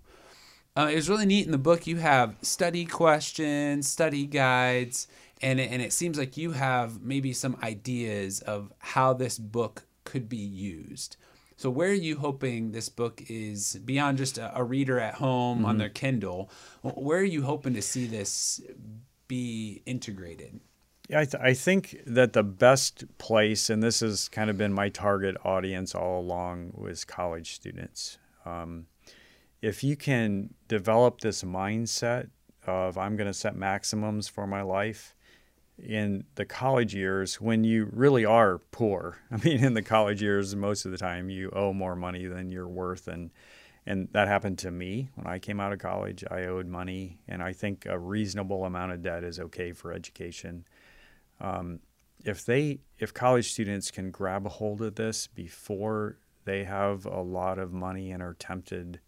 Uh, 0.74 0.88
it 0.90 0.94
was 0.94 1.10
really 1.10 1.26
neat 1.26 1.44
in 1.44 1.52
the 1.52 1.58
book. 1.58 1.86
You 1.86 1.98
have 1.98 2.36
study 2.40 2.86
questions, 2.86 3.86
study 3.86 4.24
guides, 4.24 5.06
and 5.42 5.60
it, 5.60 5.70
and 5.70 5.82
it 5.82 5.92
seems 5.92 6.16
like 6.16 6.38
you 6.38 6.52
have 6.52 7.02
maybe 7.02 7.34
some 7.34 7.58
ideas 7.62 8.40
of 8.40 8.72
how 8.78 9.12
this 9.12 9.38
book 9.38 9.84
could 10.04 10.30
be 10.30 10.38
used. 10.38 11.16
So, 11.62 11.70
where 11.70 11.90
are 11.90 11.92
you 11.92 12.16
hoping 12.16 12.72
this 12.72 12.88
book 12.88 13.22
is 13.28 13.78
beyond 13.84 14.18
just 14.18 14.36
a, 14.36 14.50
a 14.58 14.64
reader 14.64 14.98
at 14.98 15.14
home 15.14 15.58
mm-hmm. 15.58 15.66
on 15.66 15.78
their 15.78 15.90
Kindle? 15.90 16.50
Where 16.82 17.20
are 17.20 17.22
you 17.22 17.44
hoping 17.44 17.74
to 17.74 17.82
see 17.82 18.08
this 18.08 18.60
be 19.28 19.80
integrated? 19.86 20.58
Yeah, 21.08 21.20
I, 21.20 21.24
th- 21.24 21.40
I 21.40 21.54
think 21.54 22.00
that 22.04 22.32
the 22.32 22.42
best 22.42 23.04
place, 23.18 23.70
and 23.70 23.80
this 23.80 24.00
has 24.00 24.28
kind 24.28 24.50
of 24.50 24.58
been 24.58 24.72
my 24.72 24.88
target 24.88 25.36
audience 25.44 25.94
all 25.94 26.18
along, 26.18 26.72
was 26.74 27.04
college 27.04 27.52
students. 27.54 28.18
Um, 28.44 28.86
if 29.60 29.84
you 29.84 29.94
can 29.94 30.54
develop 30.66 31.20
this 31.20 31.44
mindset 31.44 32.30
of 32.66 32.98
I'm 32.98 33.16
going 33.16 33.28
to 33.28 33.32
set 33.32 33.54
maximums 33.54 34.26
for 34.26 34.48
my 34.48 34.62
life 34.62 35.14
in 35.82 36.24
the 36.36 36.44
college 36.44 36.94
years 36.94 37.40
when 37.40 37.64
you 37.64 37.88
really 37.92 38.24
are 38.24 38.58
poor. 38.70 39.18
I 39.30 39.36
mean, 39.36 39.64
in 39.64 39.74
the 39.74 39.82
college 39.82 40.22
years, 40.22 40.54
most 40.54 40.84
of 40.84 40.92
the 40.92 40.98
time 40.98 41.28
you 41.28 41.50
owe 41.50 41.72
more 41.72 41.96
money 41.96 42.26
than 42.26 42.50
you're 42.50 42.68
worth, 42.68 43.08
and 43.08 43.30
and 43.84 44.08
that 44.12 44.28
happened 44.28 44.58
to 44.58 44.70
me 44.70 45.08
when 45.16 45.26
I 45.26 45.40
came 45.40 45.58
out 45.58 45.72
of 45.72 45.80
college. 45.80 46.22
I 46.30 46.44
owed 46.44 46.66
money, 46.66 47.18
and 47.26 47.42
I 47.42 47.52
think 47.52 47.84
a 47.84 47.98
reasonable 47.98 48.64
amount 48.64 48.92
of 48.92 49.02
debt 49.02 49.24
is 49.24 49.40
okay 49.40 49.72
for 49.72 49.92
education. 49.92 50.64
Um, 51.40 51.80
if 52.24 52.44
they, 52.44 52.78
if 53.00 53.12
college 53.12 53.50
students 53.50 53.90
can 53.90 54.12
grab 54.12 54.46
a 54.46 54.50
hold 54.50 54.80
of 54.82 54.94
this 54.94 55.26
before 55.26 56.18
they 56.44 56.62
have 56.62 57.06
a 57.06 57.20
lot 57.20 57.58
of 57.58 57.72
money 57.72 58.12
and 58.12 58.22
are 58.22 58.34
tempted 58.34 59.00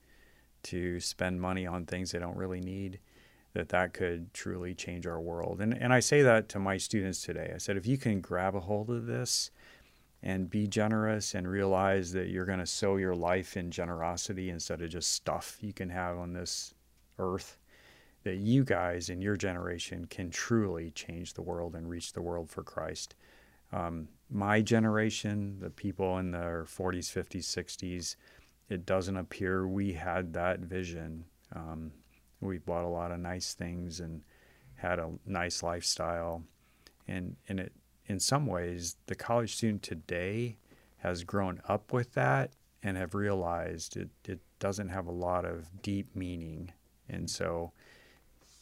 to 0.64 0.98
spend 0.98 1.40
money 1.40 1.66
on 1.66 1.86
things 1.86 2.10
they 2.10 2.18
don't 2.18 2.36
really 2.36 2.60
need, 2.60 2.98
that 3.54 3.70
that 3.70 3.94
could 3.94 4.34
truly 4.34 4.74
change 4.74 5.06
our 5.06 5.20
world. 5.20 5.60
And 5.60 5.72
and 5.72 5.92
I 5.92 6.00
say 6.00 6.22
that 6.22 6.48
to 6.50 6.58
my 6.58 6.76
students 6.76 7.22
today. 7.22 7.52
I 7.54 7.58
said 7.58 7.76
if 7.76 7.86
you 7.86 7.96
can 7.96 8.20
grab 8.20 8.54
a 8.54 8.60
hold 8.60 8.90
of 8.90 9.06
this 9.06 9.50
and 10.22 10.50
be 10.50 10.66
generous 10.66 11.34
and 11.34 11.46
realize 11.46 12.12
that 12.12 12.28
you're 12.28 12.46
going 12.46 12.58
to 12.58 12.66
sow 12.66 12.96
your 12.96 13.14
life 13.14 13.56
in 13.56 13.70
generosity 13.70 14.50
instead 14.50 14.80
of 14.80 14.90
just 14.90 15.12
stuff 15.12 15.58
you 15.60 15.72
can 15.72 15.90
have 15.90 16.16
on 16.16 16.32
this 16.32 16.74
earth 17.18 17.58
that 18.24 18.36
you 18.36 18.64
guys 18.64 19.10
in 19.10 19.20
your 19.20 19.36
generation 19.36 20.06
can 20.06 20.30
truly 20.30 20.90
change 20.90 21.34
the 21.34 21.42
world 21.42 21.74
and 21.76 21.88
reach 21.88 22.14
the 22.14 22.22
world 22.22 22.48
for 22.50 22.62
Christ. 22.62 23.14
Um, 23.70 24.08
my 24.30 24.62
generation, 24.62 25.58
the 25.60 25.70
people 25.70 26.18
in 26.18 26.30
their 26.30 26.64
40s, 26.64 27.12
50s, 27.12 27.44
60s, 27.44 28.16
it 28.70 28.86
doesn't 28.86 29.16
appear 29.16 29.68
we 29.68 29.92
had 29.92 30.32
that 30.32 30.60
vision. 30.60 31.24
Um, 31.54 31.92
we 32.44 32.58
bought 32.58 32.84
a 32.84 32.88
lot 32.88 33.10
of 33.10 33.18
nice 33.18 33.54
things 33.54 34.00
and 34.00 34.22
had 34.76 34.98
a 34.98 35.10
nice 35.26 35.62
lifestyle. 35.62 36.42
And, 37.08 37.36
and 37.48 37.60
it, 37.60 37.72
in 38.06 38.20
some 38.20 38.46
ways, 38.46 38.96
the 39.06 39.14
college 39.14 39.54
student 39.54 39.82
today 39.82 40.56
has 40.98 41.24
grown 41.24 41.60
up 41.68 41.92
with 41.92 42.14
that 42.14 42.52
and 42.82 42.96
have 42.96 43.14
realized 43.14 43.96
it, 43.96 44.10
it 44.26 44.40
doesn't 44.58 44.88
have 44.88 45.06
a 45.06 45.12
lot 45.12 45.44
of 45.44 45.82
deep 45.82 46.14
meaning. 46.14 46.70
And 47.08 47.28
so, 47.28 47.72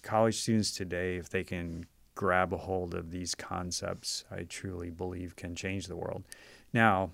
college 0.02 0.36
students 0.36 0.72
today, 0.72 1.16
if 1.16 1.28
they 1.28 1.44
can 1.44 1.86
grab 2.14 2.52
a 2.52 2.56
hold 2.56 2.94
of 2.94 3.10
these 3.10 3.34
concepts, 3.34 4.24
I 4.30 4.42
truly 4.42 4.90
believe 4.90 5.36
can 5.36 5.54
change 5.54 5.86
the 5.86 5.96
world. 5.96 6.24
Now, 6.72 7.10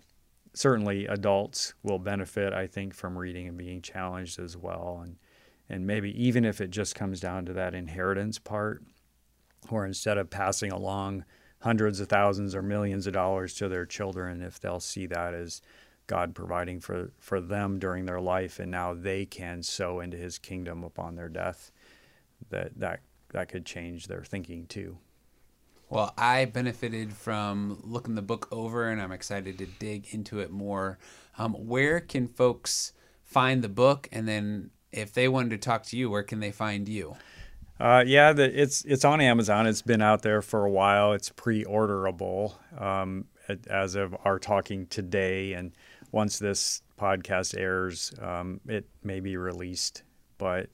certainly 0.54 1.06
adults 1.06 1.74
will 1.82 1.98
benefit, 1.98 2.52
I 2.52 2.66
think, 2.66 2.94
from 2.94 3.16
reading 3.16 3.48
and 3.48 3.56
being 3.56 3.82
challenged 3.82 4.38
as 4.38 4.56
well. 4.56 5.00
And 5.02 5.16
and 5.68 5.86
maybe 5.86 6.10
even 6.22 6.44
if 6.44 6.60
it 6.60 6.70
just 6.70 6.94
comes 6.94 7.20
down 7.20 7.44
to 7.46 7.52
that 7.52 7.74
inheritance 7.74 8.38
part, 8.38 8.82
or 9.70 9.84
instead 9.84 10.18
of 10.18 10.30
passing 10.30 10.72
along 10.72 11.24
hundreds 11.60 12.00
of 12.00 12.08
thousands 12.08 12.54
or 12.54 12.62
millions 12.62 13.06
of 13.06 13.12
dollars 13.12 13.54
to 13.54 13.68
their 13.68 13.84
children, 13.84 14.42
if 14.42 14.60
they'll 14.60 14.80
see 14.80 15.06
that 15.06 15.34
as 15.34 15.60
God 16.06 16.34
providing 16.34 16.80
for, 16.80 17.12
for 17.18 17.40
them 17.40 17.78
during 17.78 18.06
their 18.06 18.20
life, 18.20 18.58
and 18.58 18.70
now 18.70 18.94
they 18.94 19.26
can 19.26 19.62
sow 19.62 20.00
into 20.00 20.16
His 20.16 20.38
kingdom 20.38 20.82
upon 20.84 21.16
their 21.16 21.28
death, 21.28 21.70
that 22.50 22.78
that 22.78 23.00
that 23.30 23.48
could 23.48 23.66
change 23.66 24.06
their 24.06 24.24
thinking 24.24 24.66
too. 24.66 24.98
Well, 25.90 26.12
I 26.18 26.44
benefited 26.44 27.12
from 27.12 27.80
looking 27.82 28.14
the 28.14 28.22
book 28.22 28.48
over, 28.50 28.88
and 28.88 29.00
I'm 29.00 29.12
excited 29.12 29.58
to 29.58 29.66
dig 29.66 30.08
into 30.12 30.40
it 30.40 30.50
more. 30.50 30.98
Um, 31.38 31.54
where 31.54 32.00
can 32.00 32.26
folks 32.28 32.92
find 33.22 33.62
the 33.62 33.68
book, 33.68 34.08
and 34.12 34.28
then 34.28 34.70
if 34.92 35.12
they 35.12 35.28
wanted 35.28 35.50
to 35.50 35.58
talk 35.58 35.84
to 35.84 35.96
you, 35.96 36.10
where 36.10 36.22
can 36.22 36.40
they 36.40 36.50
find 36.50 36.88
you? 36.88 37.16
Uh, 37.80 38.02
yeah, 38.06 38.32
the, 38.32 38.60
it's 38.60 38.84
it's 38.84 39.04
on 39.04 39.20
Amazon. 39.20 39.66
It's 39.66 39.82
been 39.82 40.02
out 40.02 40.22
there 40.22 40.42
for 40.42 40.64
a 40.64 40.70
while. 40.70 41.12
It's 41.12 41.30
pre-orderable 41.30 42.54
um, 42.76 43.26
as 43.68 43.94
of 43.94 44.16
our 44.24 44.38
talking 44.38 44.86
today, 44.86 45.52
and 45.52 45.72
once 46.10 46.38
this 46.38 46.82
podcast 46.98 47.56
airs, 47.56 48.12
um, 48.20 48.60
it 48.66 48.86
may 49.04 49.20
be 49.20 49.36
released. 49.36 50.02
But 50.38 50.70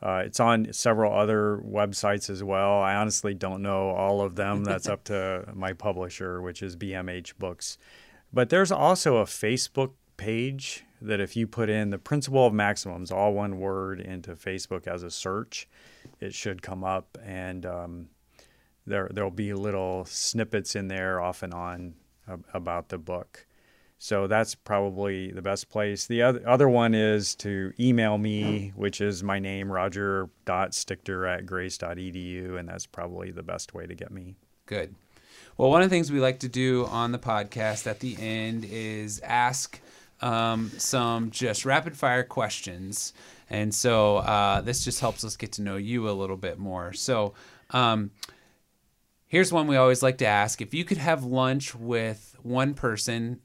uh, 0.00 0.22
it's 0.24 0.38
on 0.38 0.72
several 0.72 1.12
other 1.12 1.60
websites 1.64 2.30
as 2.30 2.44
well. 2.44 2.80
I 2.80 2.94
honestly 2.94 3.34
don't 3.34 3.62
know 3.62 3.90
all 3.90 4.20
of 4.20 4.36
them. 4.36 4.62
That's 4.62 4.88
up 4.88 5.04
to 5.04 5.46
my 5.54 5.72
publisher, 5.72 6.40
which 6.40 6.62
is 6.62 6.76
BMH 6.76 7.36
Books. 7.38 7.78
But 8.32 8.50
there's 8.50 8.70
also 8.70 9.16
a 9.16 9.24
Facebook 9.24 9.92
page 10.16 10.84
that 11.04 11.20
if 11.20 11.36
you 11.36 11.46
put 11.46 11.68
in 11.68 11.90
the 11.90 11.98
principle 11.98 12.46
of 12.46 12.52
maximums, 12.52 13.10
all 13.10 13.32
one 13.32 13.58
word, 13.58 14.00
into 14.00 14.34
Facebook 14.34 14.86
as 14.86 15.02
a 15.02 15.10
search, 15.10 15.68
it 16.20 16.34
should 16.34 16.62
come 16.62 16.84
up, 16.84 17.18
and 17.24 17.66
um, 17.66 18.08
there 18.86 19.08
there'll 19.12 19.30
be 19.30 19.54
little 19.54 20.04
snippets 20.06 20.74
in 20.74 20.88
there 20.88 21.20
off 21.20 21.42
and 21.42 21.54
on 21.54 21.94
about 22.52 22.88
the 22.88 22.98
book. 22.98 23.46
So 23.98 24.26
that's 24.26 24.54
probably 24.54 25.30
the 25.30 25.40
best 25.40 25.70
place. 25.70 26.06
The 26.06 26.22
other 26.22 26.46
other 26.46 26.68
one 26.68 26.94
is 26.94 27.34
to 27.36 27.72
email 27.78 28.18
me, 28.18 28.72
which 28.74 29.00
is 29.00 29.22
my 29.22 29.38
name, 29.38 29.70
roger.stichter 29.70 31.36
at 31.36 31.46
grace.edu, 31.46 32.58
and 32.58 32.68
that's 32.68 32.86
probably 32.86 33.30
the 33.30 33.42
best 33.42 33.74
way 33.74 33.86
to 33.86 33.94
get 33.94 34.10
me. 34.10 34.36
Good. 34.66 34.94
Well, 35.56 35.70
one 35.70 35.82
of 35.82 35.88
the 35.88 35.94
things 35.94 36.10
we 36.10 36.20
like 36.20 36.40
to 36.40 36.48
do 36.48 36.86
on 36.86 37.12
the 37.12 37.18
podcast 37.18 37.86
at 37.86 38.00
the 38.00 38.16
end 38.18 38.64
is 38.64 39.20
ask 39.20 39.80
um, 40.24 40.70
some 40.78 41.30
just 41.30 41.66
rapid 41.66 41.96
fire 41.96 42.24
questions. 42.24 43.12
And 43.50 43.74
so 43.74 44.16
uh, 44.16 44.62
this 44.62 44.82
just 44.82 45.00
helps 45.00 45.22
us 45.22 45.36
get 45.36 45.52
to 45.52 45.62
know 45.62 45.76
you 45.76 46.08
a 46.08 46.12
little 46.12 46.38
bit 46.38 46.58
more. 46.58 46.94
So 46.94 47.34
um, 47.70 48.10
here's 49.26 49.52
one 49.52 49.66
we 49.66 49.76
always 49.76 50.02
like 50.02 50.18
to 50.18 50.26
ask 50.26 50.62
If 50.62 50.72
you 50.72 50.84
could 50.84 50.96
have 50.96 51.24
lunch 51.24 51.74
with 51.74 52.36
one 52.42 52.72
person, 52.72 53.40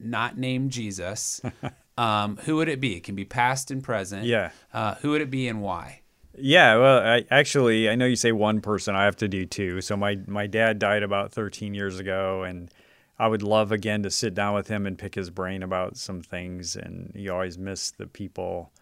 not 0.00 0.36
named 0.36 0.72
Jesus, 0.72 1.40
um, 1.98 2.38
who 2.38 2.56
would 2.56 2.68
it 2.68 2.80
be? 2.80 2.96
It 2.96 3.04
can 3.04 3.14
be 3.14 3.24
past 3.24 3.70
and 3.70 3.82
present. 3.82 4.24
Yeah. 4.24 4.50
Uh, 4.74 4.96
who 4.96 5.10
would 5.10 5.20
it 5.20 5.30
be 5.30 5.46
and 5.46 5.62
why? 5.62 6.00
Yeah, 6.38 6.76
well, 6.76 6.98
I, 6.98 7.24
actually, 7.30 7.88
I 7.88 7.94
know 7.94 8.04
you 8.04 8.16
say 8.16 8.30
one 8.30 8.60
person. 8.60 8.94
I 8.94 9.04
have 9.04 9.16
to 9.16 9.28
do 9.28 9.46
two. 9.46 9.80
So 9.80 9.96
my 9.96 10.18
my 10.26 10.46
dad 10.46 10.78
died 10.78 11.02
about 11.02 11.32
13 11.32 11.72
years 11.72 11.98
ago, 11.98 12.42
and 12.42 12.70
I 13.18 13.28
would 13.28 13.42
love 13.42 13.72
again 13.72 14.02
to 14.02 14.10
sit 14.10 14.34
down 14.34 14.54
with 14.54 14.68
him 14.68 14.86
and 14.86 14.98
pick 14.98 15.14
his 15.14 15.30
brain 15.30 15.62
about 15.62 15.96
some 15.96 16.20
things. 16.20 16.76
And 16.76 17.12
you 17.14 17.32
always 17.32 17.58
miss 17.58 17.90
the 17.90 18.06
people 18.06 18.72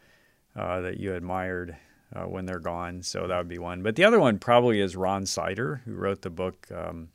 uh, 0.56 0.80
that 0.80 0.98
you 0.98 1.14
admired 1.14 1.76
uh, 2.14 2.24
when 2.24 2.46
they're 2.46 2.58
gone. 2.58 3.02
So 3.02 3.26
that 3.26 3.38
would 3.38 3.48
be 3.48 3.58
one. 3.58 3.82
But 3.82 3.96
the 3.96 4.04
other 4.04 4.20
one 4.20 4.38
probably 4.38 4.80
is 4.80 4.96
Ron 4.96 5.26
Sider, 5.26 5.82
who 5.84 5.94
wrote 5.94 6.22
the 6.22 6.30
book 6.30 6.66
um, 6.74 7.08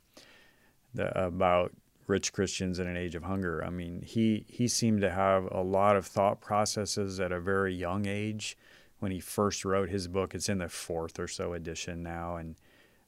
the, 0.94 1.18
about 1.18 1.72
rich 2.06 2.32
Christians 2.32 2.78
in 2.78 2.86
an 2.86 2.96
age 2.96 3.14
of 3.14 3.22
hunger. 3.22 3.64
I 3.64 3.70
mean, 3.70 4.02
he 4.02 4.44
he 4.48 4.66
seemed 4.68 5.00
to 5.02 5.10
have 5.10 5.48
a 5.50 5.62
lot 5.62 5.96
of 5.96 6.06
thought 6.06 6.40
processes 6.40 7.20
at 7.20 7.32
a 7.32 7.40
very 7.40 7.74
young 7.74 8.06
age 8.06 8.58
when 8.98 9.12
he 9.12 9.20
first 9.20 9.64
wrote 9.64 9.88
his 9.88 10.08
book. 10.08 10.34
It's 10.34 10.48
in 10.48 10.58
the 10.58 10.68
fourth 10.68 11.18
or 11.18 11.28
so 11.28 11.52
edition 11.52 12.02
now, 12.02 12.36
and 12.36 12.56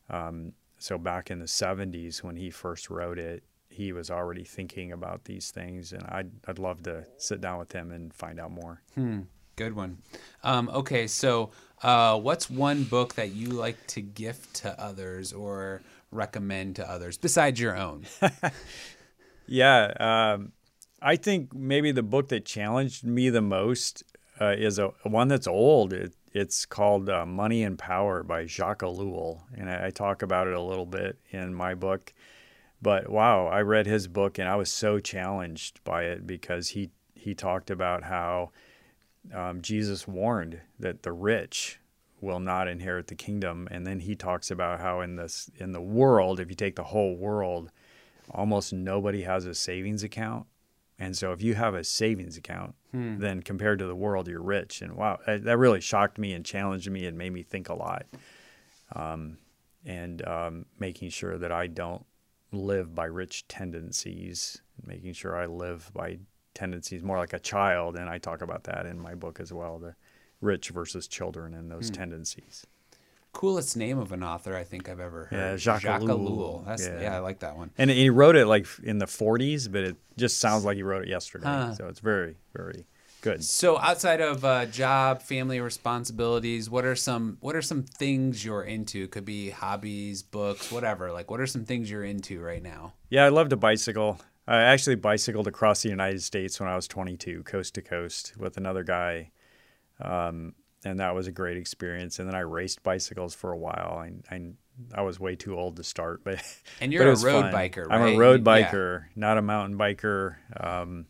um, 0.08 0.52
so 0.78 0.98
back 0.98 1.30
in 1.30 1.38
the 1.38 1.46
70s 1.46 2.22
when 2.22 2.36
he 2.36 2.50
first 2.50 2.90
wrote 2.90 3.18
it, 3.18 3.42
he 3.72 3.92
was 3.92 4.10
already 4.10 4.44
thinking 4.44 4.92
about 4.92 5.24
these 5.24 5.50
things, 5.50 5.92
and 5.92 6.02
I'd 6.04 6.30
I'd 6.46 6.58
love 6.58 6.82
to 6.84 7.06
sit 7.16 7.40
down 7.40 7.58
with 7.58 7.72
him 7.72 7.90
and 7.90 8.12
find 8.12 8.38
out 8.38 8.50
more. 8.50 8.82
Hmm. 8.94 9.20
Good 9.56 9.76
one. 9.76 9.98
Um, 10.42 10.70
okay, 10.70 11.06
so 11.06 11.50
uh, 11.82 12.18
what's 12.18 12.48
one 12.48 12.84
book 12.84 13.14
that 13.14 13.32
you 13.32 13.48
like 13.48 13.86
to 13.88 14.00
gift 14.00 14.54
to 14.56 14.80
others 14.80 15.32
or 15.32 15.82
recommend 16.10 16.76
to 16.76 16.90
others 16.90 17.18
besides 17.18 17.60
your 17.60 17.76
own? 17.76 18.06
yeah, 19.46 19.92
um, 20.00 20.52
I 21.02 21.16
think 21.16 21.52
maybe 21.54 21.92
the 21.92 22.02
book 22.02 22.28
that 22.28 22.46
challenged 22.46 23.04
me 23.04 23.28
the 23.28 23.42
most 23.42 24.04
uh, 24.40 24.54
is 24.56 24.78
a, 24.78 24.88
one 25.02 25.28
that's 25.28 25.46
old. 25.46 25.92
It, 25.92 26.14
it's 26.32 26.64
called 26.64 27.10
uh, 27.10 27.26
Money 27.26 27.62
and 27.62 27.78
Power 27.78 28.22
by 28.22 28.46
Jacques 28.46 28.80
Ellul, 28.80 29.40
and 29.54 29.68
I, 29.68 29.86
I 29.86 29.90
talk 29.90 30.22
about 30.22 30.46
it 30.46 30.54
a 30.54 30.60
little 30.60 30.86
bit 30.86 31.18
in 31.30 31.54
my 31.54 31.74
book. 31.74 32.14
But 32.82 33.08
wow, 33.08 33.46
I 33.46 33.60
read 33.60 33.86
his 33.86 34.08
book 34.08 34.38
and 34.38 34.48
I 34.48 34.56
was 34.56 34.70
so 34.70 34.98
challenged 34.98 35.82
by 35.84 36.04
it 36.04 36.26
because 36.26 36.70
he 36.70 36.90
he 37.14 37.34
talked 37.34 37.70
about 37.70 38.02
how 38.02 38.50
um, 39.32 39.62
Jesus 39.62 40.08
warned 40.08 40.60
that 40.80 41.04
the 41.04 41.12
rich 41.12 41.78
will 42.20 42.40
not 42.40 42.66
inherit 42.66 43.06
the 43.06 43.14
kingdom, 43.14 43.68
and 43.70 43.86
then 43.86 44.00
he 44.00 44.16
talks 44.16 44.50
about 44.50 44.80
how 44.80 45.00
in 45.00 45.14
this 45.16 45.48
in 45.58 45.70
the 45.72 45.80
world, 45.80 46.40
if 46.40 46.48
you 46.50 46.56
take 46.56 46.74
the 46.74 46.82
whole 46.84 47.16
world, 47.16 47.70
almost 48.32 48.72
nobody 48.72 49.22
has 49.22 49.46
a 49.46 49.54
savings 49.54 50.02
account, 50.02 50.46
And 50.98 51.16
so 51.16 51.32
if 51.32 51.42
you 51.42 51.54
have 51.54 51.74
a 51.74 51.84
savings 51.84 52.36
account, 52.36 52.74
Hmm. 52.92 53.18
then 53.18 53.42
compared 53.42 53.78
to 53.78 53.86
the 53.86 53.96
world, 53.96 54.28
you're 54.28 54.42
rich. 54.42 54.82
And 54.82 54.94
wow, 54.94 55.18
that 55.26 55.44
that 55.44 55.56
really 55.58 55.80
shocked 55.80 56.18
me 56.18 56.32
and 56.32 56.44
challenged 56.44 56.90
me 56.90 57.06
and 57.06 57.16
made 57.16 57.32
me 57.32 57.42
think 57.42 57.68
a 57.68 57.74
lot. 57.74 58.06
Um, 58.94 59.38
and 59.84 60.26
um, 60.26 60.66
making 60.78 61.10
sure 61.10 61.38
that 61.38 61.50
I 61.50 61.66
don't 61.66 62.04
live 62.52 62.94
by 62.94 63.06
rich 63.06 63.48
tendencies, 63.48 64.60
making 64.84 65.14
sure 65.14 65.36
I 65.36 65.46
live 65.46 65.90
by 65.94 66.18
tendencies 66.54 67.02
more 67.02 67.18
like 67.18 67.32
a 67.32 67.38
child. 67.38 67.96
And 67.96 68.08
I 68.08 68.18
talk 68.18 68.42
about 68.42 68.64
that 68.64 68.86
in 68.86 69.00
my 69.00 69.14
book 69.14 69.40
as 69.40 69.52
well 69.52 69.78
the 69.78 69.94
rich 70.40 70.68
versus 70.70 71.06
children 71.08 71.54
and 71.54 71.70
those 71.70 71.88
Hmm. 71.88 71.94
tendencies. 71.94 72.66
Coolest 73.32 73.78
name 73.78 73.98
of 73.98 74.12
an 74.12 74.22
author 74.22 74.54
I 74.54 74.62
think 74.64 74.90
I've 74.90 75.00
ever 75.00 75.24
heard. 75.26 75.36
Yeah, 75.38 75.56
Jacques. 75.56 76.02
Ellul. 76.02 76.66
That's 76.66 76.86
yeah. 76.86 77.00
Yeah. 77.00 77.16
I 77.16 77.20
like 77.20 77.38
that 77.38 77.56
one. 77.56 77.70
And 77.78 77.88
he 77.88 78.10
wrote 78.10 78.36
it 78.36 78.46
like 78.46 78.66
in 78.82 78.98
the 78.98 79.06
40s, 79.06 79.68
but 79.72 79.84
it 79.84 79.96
just 80.18 80.36
sounds 80.38 80.66
like 80.66 80.76
he 80.76 80.82
wrote 80.82 81.04
it 81.04 81.08
yesterday. 81.08 81.46
Huh. 81.46 81.74
So 81.74 81.86
it's 81.88 82.00
very, 82.00 82.36
very 82.54 82.84
good. 83.22 83.42
So 83.42 83.78
outside 83.78 84.20
of 84.20 84.44
uh, 84.44 84.66
job, 84.66 85.22
family 85.22 85.58
responsibilities, 85.60 86.68
what 86.68 86.84
are 86.84 86.94
some 86.94 87.38
what 87.40 87.56
are 87.56 87.62
some 87.62 87.82
things 87.84 88.44
you're 88.44 88.62
into? 88.64 89.08
Could 89.08 89.24
be 89.24 89.48
hobbies, 89.50 90.22
books, 90.22 90.70
whatever. 90.70 91.10
Like 91.12 91.30
what 91.30 91.40
are 91.40 91.46
some 91.46 91.64
things 91.64 91.90
you're 91.90 92.04
into 92.04 92.40
right 92.40 92.62
now? 92.62 92.92
Yeah, 93.08 93.24
I 93.24 93.28
love 93.30 93.48
to 93.48 93.56
bicycle. 93.56 94.20
I 94.46 94.60
actually 94.62 94.96
bicycled 94.96 95.46
across 95.46 95.82
the 95.82 95.88
United 95.88 96.22
States 96.22 96.58
when 96.60 96.68
I 96.68 96.76
was 96.76 96.86
22, 96.88 97.44
coast 97.44 97.74
to 97.76 97.82
coast, 97.82 98.34
with 98.36 98.56
another 98.56 98.82
guy. 98.82 99.30
Um, 100.00 100.54
and 100.84 100.98
that 100.98 101.14
was 101.14 101.28
a 101.28 101.32
great 101.32 101.56
experience. 101.56 102.18
And 102.18 102.26
then 102.28 102.34
I 102.34 102.40
raced 102.40 102.82
bicycles 102.82 103.34
for 103.36 103.52
a 103.52 103.56
while. 103.56 103.98
I, 104.04 104.34
I, 104.34 104.50
I 104.94 105.02
was 105.02 105.20
way 105.20 105.36
too 105.36 105.56
old 105.56 105.76
to 105.76 105.84
start, 105.84 106.22
but 106.24 106.42
And 106.80 106.92
you're 106.92 107.06
it 107.06 107.22
a 107.22 107.24
road 107.24 107.42
fun. 107.42 107.52
biker, 107.52 107.86
I'm 107.88 108.02
a 108.14 108.18
road 108.18 108.44
You- 108.44 108.52
yeah. 108.52 108.70
biker, 108.72 109.04
not 109.14 109.38
a 109.38 109.42
mountain 109.42 109.78
biker. 109.78 110.34
Um, 110.58 111.06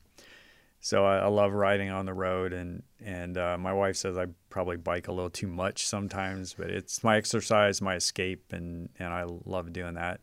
so 0.84 1.06
I, 1.06 1.18
I 1.18 1.28
love 1.28 1.52
riding 1.52 1.90
on 1.90 2.06
the 2.06 2.12
road, 2.12 2.52
and 2.52 2.82
and 3.00 3.38
uh, 3.38 3.56
my 3.56 3.72
wife 3.72 3.96
says 3.96 4.18
I 4.18 4.26
probably 4.50 4.76
bike 4.76 5.06
a 5.06 5.12
little 5.12 5.30
too 5.30 5.46
much 5.46 5.86
sometimes, 5.86 6.54
but 6.54 6.70
it's 6.70 7.04
my 7.04 7.16
exercise, 7.16 7.80
my 7.80 7.94
escape, 7.94 8.52
and 8.52 8.88
and 8.98 9.14
I 9.14 9.24
love 9.44 9.72
doing 9.72 9.94
that. 9.94 10.20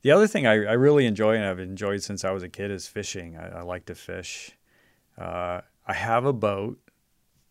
The 0.00 0.10
other 0.12 0.26
thing 0.26 0.46
I, 0.46 0.52
I 0.52 0.72
really 0.72 1.04
enjoy 1.04 1.34
and 1.34 1.44
I've 1.44 1.58
enjoyed 1.60 2.02
since 2.02 2.24
I 2.24 2.30
was 2.30 2.42
a 2.42 2.48
kid 2.48 2.70
is 2.70 2.88
fishing. 2.88 3.36
I, 3.36 3.58
I 3.58 3.62
like 3.62 3.84
to 3.86 3.94
fish. 3.94 4.52
Uh, 5.18 5.60
I 5.86 5.92
have 5.92 6.24
a 6.24 6.32
boat. 6.32 6.78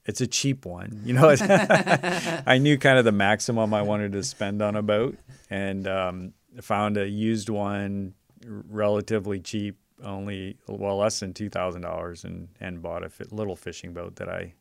It's 0.05 0.21
a 0.21 0.27
cheap 0.27 0.65
one, 0.65 1.01
you 1.05 1.13
know. 1.13 1.35
I 1.39 2.57
knew 2.59 2.79
kind 2.79 2.97
of 2.97 3.05
the 3.05 3.11
maximum 3.11 3.71
I 3.71 3.83
wanted 3.83 4.13
to 4.13 4.23
spend 4.23 4.63
on 4.63 4.75
a 4.75 4.81
boat, 4.81 5.15
and 5.51 5.87
um, 5.87 6.33
found 6.61 6.97
a 6.97 7.07
used 7.07 7.49
one 7.49 8.15
relatively 8.43 9.39
cheap, 9.41 9.77
only 10.03 10.57
well 10.67 10.97
less 10.97 11.19
than 11.19 11.33
two 11.33 11.49
thousand 11.49 11.81
dollars, 11.81 12.23
and 12.23 12.49
and 12.59 12.81
bought 12.81 13.03
a 13.03 13.09
fi- 13.09 13.25
little 13.31 13.55
fishing 13.55 13.93
boat 13.93 14.15
that 14.17 14.29
I 14.29 14.53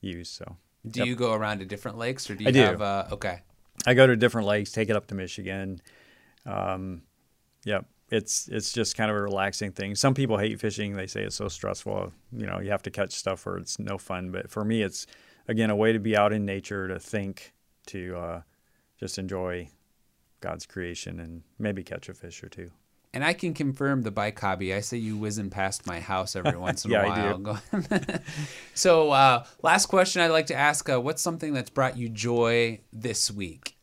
use. 0.00 0.28
So 0.28 0.56
Do 0.88 1.00
Yep. 1.00 1.06
you 1.08 1.16
go 1.16 1.32
around 1.32 1.58
to 1.58 1.64
different 1.64 1.98
lakes 1.98 2.30
or 2.30 2.34
do 2.34 2.44
you 2.44 2.48
I 2.48 2.52
do. 2.52 2.60
have 2.60 2.82
uh, 2.82 3.06
okay. 3.12 3.40
I 3.86 3.94
go 3.94 4.06
to 4.06 4.16
different 4.16 4.46
lakes, 4.48 4.72
take 4.72 4.88
it 4.88 4.96
up 4.96 5.06
to 5.08 5.14
Michigan. 5.14 5.80
Um, 6.44 7.02
yep, 7.64 7.86
it's 8.10 8.48
it's 8.48 8.72
just 8.72 8.96
kind 8.96 9.10
of 9.10 9.16
a 9.16 9.20
relaxing 9.22 9.72
thing. 9.72 9.94
Some 9.94 10.14
people 10.14 10.38
hate 10.38 10.60
fishing; 10.60 10.96
they 10.96 11.06
say 11.06 11.22
it's 11.24 11.36
so 11.36 11.48
stressful. 11.48 12.12
You 12.32 12.46
know, 12.46 12.60
you 12.60 12.70
have 12.70 12.82
to 12.84 12.90
catch 12.90 13.12
stuff 13.12 13.46
or 13.46 13.58
it's 13.58 13.78
no 13.78 13.98
fun. 13.98 14.30
But 14.30 14.50
for 14.50 14.64
me, 14.64 14.82
it's 14.82 15.06
again 15.48 15.70
a 15.70 15.76
way 15.76 15.92
to 15.92 15.98
be 15.98 16.16
out 16.16 16.32
in 16.32 16.44
nature, 16.46 16.88
to 16.88 16.98
think, 16.98 17.52
to 17.88 18.16
uh, 18.16 18.40
just 18.98 19.18
enjoy 19.18 19.68
God's 20.40 20.66
creation, 20.66 21.20
and 21.20 21.42
maybe 21.58 21.82
catch 21.82 22.08
a 22.08 22.14
fish 22.14 22.42
or 22.42 22.48
two. 22.48 22.70
And 23.16 23.24
I 23.24 23.32
can 23.32 23.54
confirm 23.54 24.02
the 24.02 24.10
bike 24.10 24.38
hobby. 24.38 24.74
I 24.74 24.80
say 24.80 24.98
you 24.98 25.16
whizzing 25.16 25.48
past 25.48 25.86
my 25.86 26.00
house 26.00 26.36
every 26.36 26.58
once 26.58 26.84
in 26.84 26.90
Yeah, 26.90 27.00
a 27.00 27.04
I 27.04 27.06
while. 27.06 27.38
Go- 27.38 27.58
so, 28.74 29.10
uh, 29.10 29.46
last 29.62 29.86
question 29.86 30.20
I'd 30.20 30.26
like 30.32 30.46
to 30.48 30.54
ask: 30.54 30.86
uh, 30.90 31.00
What's 31.00 31.22
something 31.22 31.54
that's 31.54 31.70
brought 31.70 31.96
you 31.96 32.10
joy 32.10 32.80
this 32.92 33.30
week? 33.30 33.78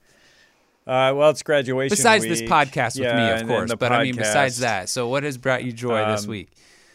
Uh, 0.86 1.13
well, 1.15 1.32
it's 1.32 1.41
graduation. 1.41 1.89
Besides 1.98 2.28
this 2.28 2.43
podcast 2.43 3.00
with 3.00 3.08
Yeah, 3.08 3.17
me, 3.17 3.30
of 3.32 3.39
and 3.39 3.48
course. 3.48 3.74
But 3.74 3.91
I 3.91 4.04
mean, 4.04 4.15
besides 4.15 4.60
that, 4.60 4.88
so 4.88 5.08
what 5.08 5.24
has 5.24 5.39
brought 5.39 5.63
you 5.63 5.72
joy 5.72 6.06
this 6.06 6.26
Um, 6.26 6.30
week? 6.30 6.50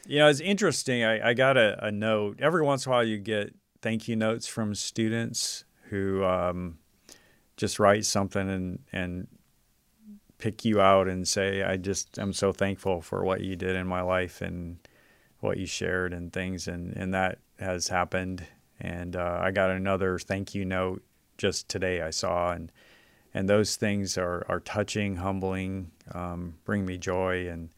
You 0.07 0.21
know, 0.21 0.29
it's 0.29 0.39
interesting. 0.41 1.03
I, 1.03 1.31
I 1.31 1.35
got 1.35 1.57
a, 1.57 1.87
a 1.87 1.91
note. 1.91 2.39
Every 2.39 2.63
once 2.63 2.87
in 2.87 2.93
a 2.93 2.95
while, 2.95 3.05
you 3.05 3.19
get 3.19 3.53
thank 3.83 4.07
you 4.07 4.15
notes 4.15 4.47
from 4.47 4.77
students 4.77 5.65
who 5.91 6.23
um, 6.25 6.79
just 7.57 7.81
write 7.81 8.05
something 8.05 8.49
and, 8.49 8.79
and 8.93 9.27
pick 10.39 10.65
you 10.65 10.81
out 10.81 11.09
and 11.09 11.27
say, 11.27 11.63
I 11.63 11.77
just 11.77 12.19
am 12.19 12.33
so 12.33 12.53
thankful 12.53 13.01
for 13.01 13.25
what 13.25 13.41
you 13.41 13.57
did 13.57 13.77
in 13.77 13.87
my 13.87 14.01
life 14.01 14.41
and 14.41 14.79
what 15.41 15.59
you 15.59 15.67
shared 15.67 16.13
and 16.13 16.33
things. 16.33 16.69
And, 16.69 16.97
and 16.97 17.13
that 17.13 17.39
has 17.59 17.89
happened. 17.89 18.47
And 18.81 19.17
uh, 19.17 19.39
I 19.43 19.51
got 19.51 19.71
another 19.71 20.19
thank 20.19 20.55
you 20.55 20.65
note 20.65 21.03
just 21.37 21.69
today 21.69 22.03
I 22.03 22.11
saw. 22.11 22.53
And, 22.53 22.71
and 23.35 23.49
those 23.49 23.77
things 23.77 24.17
are, 24.17 24.47
are 24.49 24.61
touching, 24.61 25.17
humbling, 25.17 25.91
um, 26.13 26.55
bring 26.65 26.87
me 26.87 26.99
joy. 26.99 27.49
And, 27.49 27.71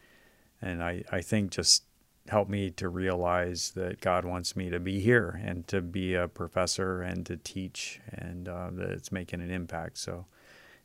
and 0.61 0.83
I, 0.83 1.03
I 1.11 1.23
think 1.23 1.51
just 1.53 1.85
help 2.29 2.49
me 2.49 2.71
to 2.71 2.89
realize 2.89 3.71
that 3.71 4.01
God 4.01 4.25
wants 4.25 4.55
me 4.55 4.69
to 4.71 4.79
be 4.79 5.01
here 5.01 5.41
and 5.43 5.67
to 5.69 5.81
be 5.81 6.15
a 6.15 6.29
professor 6.29 7.01
and 7.01 7.25
to 7.27 7.37
teach 7.39 8.01
and 8.13 8.49
uh, 8.49 8.69
that 8.73 8.91
it's 8.91 9.11
making 9.11 9.41
an 9.41 9.51
impact. 9.51 9.97
So 9.97 10.27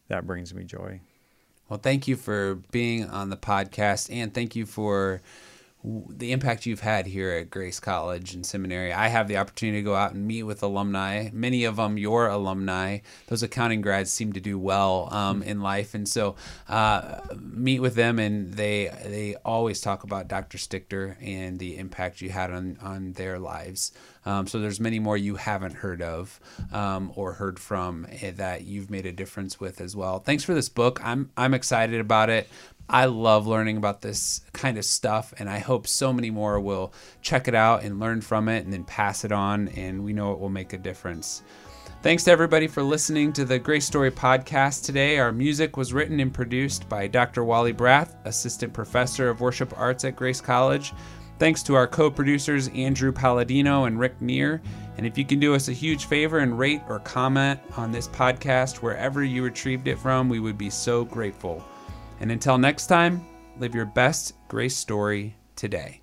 that 0.08 0.26
brings 0.26 0.54
me 0.54 0.64
joy. 0.64 1.02
Well, 1.70 1.80
thank 1.80 2.08
you 2.08 2.16
for 2.16 2.56
being 2.72 3.10
on 3.10 3.30
the 3.30 3.38
podcast, 3.38 4.14
and 4.14 4.34
thank 4.34 4.56
you 4.56 4.66
for 4.66 5.22
the 6.10 6.32
impact 6.32 6.66
you've 6.66 6.80
had 6.80 7.06
here 7.06 7.32
at 7.32 7.50
Grace 7.50 7.80
College 7.80 8.34
and 8.34 8.46
Seminary. 8.46 8.92
I 8.92 9.08
have 9.10 9.28
the 9.28 9.38
opportunity 9.38 9.80
to 9.80 9.84
go 9.84 9.96
out 9.96 10.14
and 10.14 10.26
meet 10.26 10.44
with 10.44 10.64
alumni, 10.64 11.30
many 11.32 11.64
of 11.64 11.76
them 11.76 11.98
your 11.98 12.28
alumni. 12.28 13.00
Those 13.28 13.44
accounting 13.44 13.82
grads 13.82 14.12
seem 14.12 14.34
to 14.34 14.40
do 14.40 14.58
well 14.58 15.10
um, 15.12 15.44
in 15.44 15.62
life, 15.62 15.94
and 15.94 16.08
so 16.08 16.36
uh, 16.68 17.20
meet 17.40 17.80
with 17.80 17.96
them, 17.96 18.18
and 18.20 18.54
they 18.54 18.92
they 19.06 19.36
always 19.46 19.82
talk 19.82 20.04
about 20.04 20.28
Dr. 20.28 20.58
Stichter 20.58 21.18
and 21.22 21.60
the 21.60 21.78
impact 21.78 22.22
you 22.22 22.30
had 22.30 22.52
on 22.52 22.78
on 22.82 23.14
their 23.14 23.38
lives. 23.38 23.92
Um, 24.26 24.48
so 24.48 24.60
there's 24.60 24.80
many 24.80 25.00
more 25.00 25.16
you 25.16 25.36
haven't 25.36 25.76
heard 25.76 26.02
of 26.02 26.40
um, 26.72 27.12
or 27.16 27.34
heard 27.34 27.60
from 27.60 28.08
eh, 28.10 28.32
that 28.32 28.64
you've 28.64 28.90
made 28.90 29.06
a 29.06 29.12
difference 29.12 29.60
with 29.60 29.80
as 29.80 29.96
well. 29.96 30.20
Thanks 30.20 30.44
for 30.44 30.56
this 30.56 30.68
book. 30.68 31.00
I'm 31.04 31.30
I'm 31.38 31.54
excited 31.54 32.02
about 32.02 32.30
it. 32.30 32.50
I 32.90 33.06
love 33.06 33.48
learning 33.48 33.78
about 33.78 34.02
this 34.02 34.42
kind 34.54 34.78
of 34.78 34.86
stuff, 34.86 35.34
and 35.40 35.50
I 35.50 35.60
hope 35.60 35.88
so 35.88 36.14
many 36.14 36.30
more 36.30 36.60
will 36.60 36.94
check 37.22 37.48
it 37.48 37.56
out 37.56 37.84
and 37.84 38.00
learn 38.00 38.22
from 38.22 38.48
it, 38.48 38.64
and 38.64 38.72
then 38.72 38.84
pass 38.84 39.26
it 39.26 39.32
on. 39.32 39.70
And 39.70 40.04
we 40.04 40.14
know 40.14 40.34
it 40.34 40.40
will 40.40 40.50
make 40.50 40.74
a 40.74 40.78
difference. 40.78 41.42
Thanks 42.04 42.24
to 42.26 42.32
everybody 42.32 42.68
for 42.68 42.84
listening 42.84 43.34
to 43.34 43.46
the 43.46 43.58
Grace 43.58 43.88
Story 43.88 44.12
podcast 44.12 44.86
today. 44.86 45.18
Our 45.18 45.32
music 45.32 45.76
was 45.76 45.92
written 45.92 46.20
and 46.20 46.32
produced 46.32 46.88
by 46.88 47.08
Dr. 47.08 47.44
Wally 47.44 47.72
Brath, 47.72 48.16
Assistant 48.26 48.72
Professor 48.72 49.30
of 49.30 49.42
Worship 49.42 49.74
Arts 49.76 50.06
at 50.06 50.16
Grace 50.16 50.40
College. 50.40 50.94
Thanks 51.40 51.64
to 51.64 51.74
our 51.74 51.88
co 51.88 52.12
producers, 52.12 52.68
Andrew 52.70 53.12
Palladino 53.12 53.86
and 53.86 54.00
Rick 54.00 54.22
Neer. 54.22 54.62
And 54.98 55.08
if 55.08 55.18
you 55.18 55.26
can 55.26 55.40
do 55.40 55.56
us 55.56 55.68
a 55.68 55.74
huge 55.74 56.06
favor 56.06 56.38
and 56.38 56.60
rate 56.60 56.82
or 56.88 57.00
comment 57.00 57.60
on 57.76 57.92
this 57.92 58.08
podcast 58.08 58.84
wherever 58.84 59.24
you 59.24 59.44
retrieved 59.44 59.88
it 59.88 59.98
from, 59.98 60.30
we 60.30 60.40
would 60.40 60.60
be 60.60 60.70
so 60.70 61.04
grateful. 61.04 61.66
And 62.20 62.32
until 62.32 62.58
next 62.58 62.88
time, 62.88 63.26
live 63.58 63.76
your 63.76 63.86
best 63.86 64.34
grace 64.48 64.76
story 64.76 65.36
today. 65.56 66.02